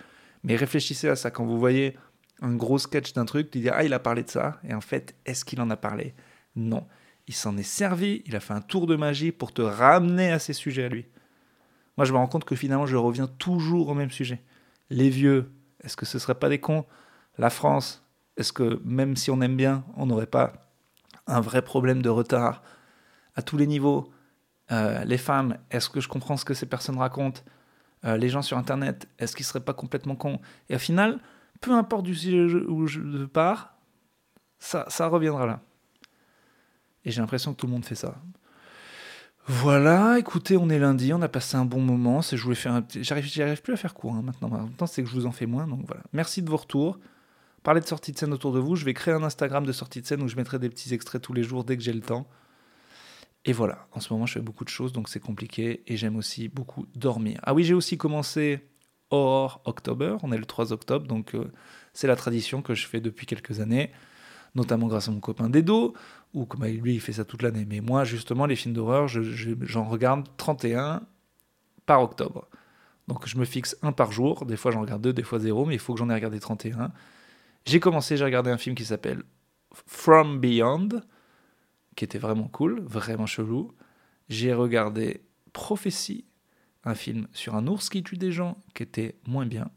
Mais 0.43 0.55
réfléchissez 0.55 1.07
à 1.07 1.15
ça 1.15 1.31
quand 1.31 1.45
vous 1.45 1.59
voyez 1.59 1.97
un 2.41 2.55
gros 2.55 2.77
sketch 2.77 3.13
d'un 3.13 3.25
truc, 3.25 3.51
tu 3.51 3.59
dis 3.59 3.69
ah 3.69 3.83
il 3.83 3.93
a 3.93 3.99
parlé 3.99 4.23
de 4.23 4.29
ça, 4.29 4.59
et 4.67 4.73
en 4.73 4.81
fait 4.81 5.15
est-ce 5.25 5.45
qu'il 5.45 5.61
en 5.61 5.69
a 5.69 5.77
parlé? 5.77 6.13
Non, 6.55 6.87
il 7.27 7.33
s'en 7.33 7.55
est 7.57 7.63
servi, 7.63 8.21
il 8.25 8.35
a 8.35 8.41
fait 8.41 8.53
un 8.53 8.61
tour 8.61 8.87
de 8.87 8.95
magie 8.95 9.31
pour 9.31 9.53
te 9.53 9.61
ramener 9.61 10.31
à 10.31 10.39
ces 10.39 10.53
sujets 10.53 10.83
à 10.83 10.89
lui. 10.89 11.05
Moi 12.01 12.07
je 12.07 12.13
me 12.13 12.17
rends 12.17 12.25
compte 12.25 12.45
que 12.45 12.55
finalement 12.55 12.87
je 12.87 12.97
reviens 12.97 13.27
toujours 13.27 13.89
au 13.89 13.93
même 13.93 14.09
sujet. 14.09 14.41
Les 14.89 15.11
vieux, 15.11 15.51
est-ce 15.83 15.95
que 15.95 16.07
ce 16.07 16.17
serait 16.17 16.33
pas 16.33 16.49
des 16.49 16.59
cons? 16.59 16.83
La 17.37 17.51
France, 17.51 18.03
est-ce 18.37 18.51
que 18.51 18.81
même 18.83 19.15
si 19.15 19.29
on 19.29 19.39
aime 19.39 19.55
bien, 19.55 19.83
on 19.97 20.07
n'aurait 20.07 20.25
pas 20.25 20.51
un 21.27 21.41
vrai 21.41 21.61
problème 21.61 22.01
de 22.01 22.09
retard 22.09 22.63
à 23.35 23.43
tous 23.43 23.55
les 23.55 23.67
niveaux? 23.67 24.11
Euh, 24.71 25.03
Les 25.05 25.19
femmes, 25.19 25.59
est-ce 25.69 25.91
que 25.91 26.01
je 26.01 26.07
comprends 26.07 26.37
ce 26.37 26.43
que 26.43 26.55
ces 26.55 26.65
personnes 26.65 26.97
racontent? 26.97 27.41
Euh, 28.03 28.17
Les 28.17 28.29
gens 28.29 28.41
sur 28.41 28.57
Internet, 28.57 29.07
est-ce 29.19 29.35
qu'ils 29.35 29.45
seraient 29.45 29.59
pas 29.63 29.75
complètement 29.75 30.15
cons? 30.15 30.39
Et 30.69 30.75
au 30.77 30.79
final, 30.79 31.19
peu 31.59 31.71
importe 31.71 32.05
du 32.05 32.15
sujet 32.15 32.65
où 32.67 32.87
je 32.87 33.25
pars, 33.25 33.75
ça 34.57 35.07
reviendra 35.07 35.45
là. 35.45 35.59
Et 37.05 37.11
j'ai 37.11 37.21
l'impression 37.21 37.53
que 37.53 37.59
tout 37.59 37.67
le 37.67 37.73
monde 37.73 37.85
fait 37.85 37.93
ça. 37.93 38.15
Voilà, 39.47 40.19
écoutez, 40.19 40.55
on 40.55 40.69
est 40.69 40.79
lundi, 40.79 41.13
on 41.13 41.21
a 41.21 41.27
passé 41.27 41.57
un 41.57 41.65
bon 41.65 41.81
moment. 41.81 42.21
Je 42.21 42.41
voulais 42.41 42.55
faire 42.55 42.73
un. 42.73 42.85
J'arrive, 43.01 43.61
plus 43.61 43.73
à 43.73 43.77
faire 43.77 43.93
court 43.93 44.13
hein, 44.13 44.21
maintenant. 44.21 44.49
Maintenant, 44.49 44.87
c'est 44.87 45.03
que 45.03 45.09
je 45.09 45.13
vous 45.13 45.25
en 45.25 45.31
fais 45.31 45.45
moins. 45.45 45.67
Donc 45.67 45.81
voilà. 45.87 46.03
Merci 46.13 46.41
de 46.41 46.49
vos 46.49 46.57
retours. 46.57 46.99
Parlez 47.63 47.81
de 47.81 47.85
sortie 47.85 48.11
de 48.11 48.17
scène 48.17 48.33
autour 48.33 48.53
de 48.53 48.59
vous. 48.59 48.75
Je 48.75 48.85
vais 48.85 48.93
créer 48.93 49.13
un 49.13 49.23
Instagram 49.23 49.65
de 49.65 49.71
sortie 49.71 50.01
de 50.01 50.07
scène 50.07 50.21
où 50.23 50.27
je 50.27 50.35
mettrai 50.35 50.59
des 50.59 50.69
petits 50.69 50.93
extraits 50.93 51.21
tous 51.21 51.33
les 51.33 51.43
jours 51.43 51.63
dès 51.63 51.77
que 51.77 51.83
j'ai 51.83 51.93
le 51.93 52.01
temps. 52.01 52.27
Et 53.45 53.53
voilà, 53.53 53.87
en 53.91 53.99
ce 53.99 54.13
moment, 54.13 54.27
je 54.27 54.33
fais 54.33 54.41
beaucoup 54.41 54.63
de 54.63 54.69
choses, 54.69 54.91
donc 54.91 55.09
c'est 55.09 55.19
compliqué. 55.19 55.83
Et 55.87 55.97
j'aime 55.97 56.15
aussi 56.15 56.47
beaucoup 56.47 56.85
dormir. 56.95 57.39
Ah 57.43 57.53
oui, 57.53 57.63
j'ai 57.63 57.73
aussi 57.73 57.97
commencé 57.97 58.67
hors 59.09 59.61
octobre. 59.65 60.17
On 60.23 60.31
est 60.31 60.37
le 60.37 60.45
3 60.45 60.73
octobre, 60.73 61.07
donc 61.07 61.35
euh, 61.35 61.51
c'est 61.93 62.07
la 62.07 62.15
tradition 62.15 62.61
que 62.61 62.73
je 62.73 62.87
fais 62.87 63.01
depuis 63.01 63.25
quelques 63.25 63.59
années, 63.59 63.91
notamment 64.55 64.87
grâce 64.87 65.07
à 65.07 65.11
mon 65.11 65.19
copain 65.19 65.49
Dedo, 65.49 65.93
ou 66.33 66.45
comme 66.45 66.65
lui, 66.65 66.95
il 66.95 67.01
fait 67.01 67.13
ça 67.13 67.25
toute 67.25 67.41
l'année. 67.41 67.65
Mais 67.67 67.81
moi, 67.81 68.03
justement, 68.03 68.45
les 68.45 68.55
films 68.55 68.73
d'horreur, 68.73 69.07
j'en 69.07 69.83
regarde 69.83 70.27
31 70.37 71.01
par 71.85 72.01
octobre. 72.01 72.47
Donc 73.07 73.27
je 73.27 73.37
me 73.37 73.45
fixe 73.45 73.75
un 73.81 73.91
par 73.91 74.11
jour. 74.11 74.45
Des 74.45 74.57
fois, 74.57 74.71
j'en 74.71 74.81
regarde 74.81 75.01
deux, 75.01 75.13
des 75.13 75.23
fois 75.23 75.39
zéro, 75.39 75.65
mais 75.65 75.75
il 75.75 75.79
faut 75.79 75.93
que 75.93 75.99
j'en 75.99 76.09
ai 76.09 76.13
regardé 76.13 76.39
31. 76.39 76.91
J'ai 77.65 77.79
commencé, 77.79 78.17
j'ai 78.17 78.23
regardé 78.23 78.49
un 78.49 78.57
film 78.57 78.75
qui 78.75 78.85
s'appelle 78.85 79.23
From 79.85 80.39
Beyond, 80.39 80.89
qui 81.95 82.05
était 82.05 82.17
vraiment 82.17 82.47
cool, 82.47 82.81
vraiment 82.81 83.25
chelou. 83.25 83.73
j'ai 84.29 84.53
regardé 84.53 85.21
Prophétie, 85.53 86.25
un 86.85 86.95
film 86.95 87.27
sur 87.33 87.55
un 87.55 87.67
ours 87.67 87.89
qui 87.89 88.03
tue 88.03 88.17
des 88.17 88.31
gens, 88.31 88.57
qui 88.73 88.83
était 88.83 89.15
moins 89.27 89.45
bien. 89.45 89.69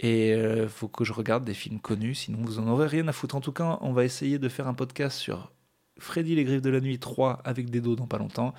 Et 0.00 0.30
il 0.30 0.68
faut 0.68 0.88
que 0.88 1.04
je 1.04 1.12
regarde 1.12 1.44
des 1.44 1.54
films 1.54 1.80
connus, 1.80 2.14
sinon 2.14 2.38
vous 2.42 2.58
en 2.58 2.68
aurez 2.68 2.86
rien 2.86 3.08
à 3.08 3.12
foutre. 3.12 3.34
En 3.34 3.40
tout 3.40 3.52
cas, 3.52 3.78
on 3.80 3.92
va 3.92 4.04
essayer 4.04 4.38
de 4.38 4.48
faire 4.48 4.68
un 4.68 4.74
podcast 4.74 5.16
sur 5.16 5.50
Freddy 5.98 6.34
les 6.34 6.44
Griffes 6.44 6.62
de 6.62 6.70
la 6.70 6.80
Nuit 6.80 6.98
3 6.98 7.40
avec 7.44 7.70
des 7.70 7.80
dos 7.80 7.96
dans 7.96 8.06
pas 8.06 8.18
longtemps. 8.18 8.54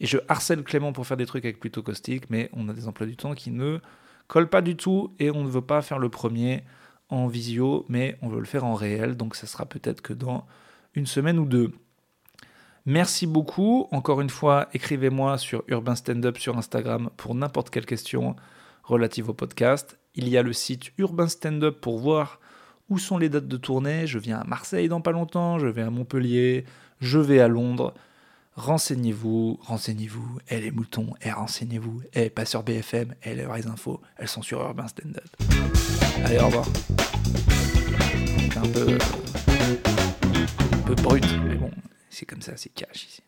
Et 0.00 0.06
je 0.06 0.18
harcèle 0.28 0.62
Clément 0.62 0.92
pour 0.92 1.06
faire 1.06 1.16
des 1.16 1.26
trucs 1.26 1.44
avec 1.44 1.58
plutôt 1.58 1.82
caustique, 1.82 2.30
mais 2.30 2.50
on 2.52 2.68
a 2.68 2.72
des 2.72 2.86
emplois 2.86 3.06
du 3.06 3.16
temps 3.16 3.34
qui 3.34 3.50
ne 3.50 3.78
collent 4.28 4.48
pas 4.48 4.62
du 4.62 4.76
tout 4.76 5.14
et 5.18 5.30
on 5.30 5.42
ne 5.42 5.48
veut 5.48 5.62
pas 5.62 5.82
faire 5.82 5.98
le 5.98 6.08
premier 6.08 6.62
en 7.08 7.26
visio, 7.26 7.84
mais 7.88 8.16
on 8.22 8.28
veut 8.28 8.38
le 8.38 8.44
faire 8.44 8.64
en 8.64 8.74
réel, 8.74 9.16
donc 9.16 9.34
ça 9.34 9.46
sera 9.46 9.66
peut-être 9.66 10.02
que 10.02 10.12
dans 10.12 10.46
une 10.94 11.06
semaine 11.06 11.38
ou 11.38 11.46
deux. 11.46 11.72
Merci 12.86 13.26
beaucoup. 13.26 13.88
Encore 13.90 14.20
une 14.20 14.30
fois, 14.30 14.68
écrivez-moi 14.72 15.36
sur 15.38 15.64
Urban 15.68 15.94
Stand 15.94 16.24
Up 16.24 16.38
sur 16.38 16.56
Instagram 16.56 17.10
pour 17.16 17.34
n'importe 17.34 17.70
quelle 17.70 17.86
question 17.86 18.36
relative 18.84 19.28
au 19.28 19.34
podcast. 19.34 19.97
Il 20.14 20.28
y 20.28 20.36
a 20.36 20.42
le 20.42 20.52
site 20.52 20.92
Urban 20.98 21.28
Stand 21.28 21.62
Up 21.62 21.80
pour 21.80 21.98
voir 21.98 22.40
où 22.88 22.98
sont 22.98 23.18
les 23.18 23.28
dates 23.28 23.48
de 23.48 23.56
tournée. 23.56 24.06
Je 24.06 24.18
viens 24.18 24.38
à 24.38 24.44
Marseille 24.44 24.88
dans 24.88 25.00
pas 25.00 25.12
longtemps, 25.12 25.58
je 25.58 25.66
vais 25.66 25.82
à 25.82 25.90
Montpellier, 25.90 26.64
je 27.00 27.18
vais 27.18 27.40
à 27.40 27.48
Londres. 27.48 27.94
Renseignez-vous, 28.56 29.60
renseignez-vous, 29.62 30.40
et 30.48 30.60
les 30.60 30.72
moutons, 30.72 31.14
et 31.22 31.30
renseignez-vous, 31.30 32.02
et 32.12 32.28
pas 32.28 32.44
sur 32.44 32.64
BFM, 32.64 33.14
et 33.22 33.36
les 33.36 33.44
vraies 33.44 33.68
infos, 33.68 34.00
elles 34.16 34.26
sont 34.26 34.42
sur 34.42 34.60
Urban 34.60 34.88
Stand 34.88 35.16
Up. 35.16 35.48
Allez, 36.24 36.38
au 36.40 36.46
revoir. 36.46 36.66
C'est 38.50 38.58
un 38.58 38.62
peu, 38.62 38.98
un 40.72 40.82
peu 40.84 40.94
brut, 40.96 41.24
mais 41.44 41.54
bon, 41.54 41.70
c'est 42.10 42.26
comme 42.26 42.42
ça, 42.42 42.56
c'est 42.56 42.70
cash 42.70 43.04
ici. 43.04 43.22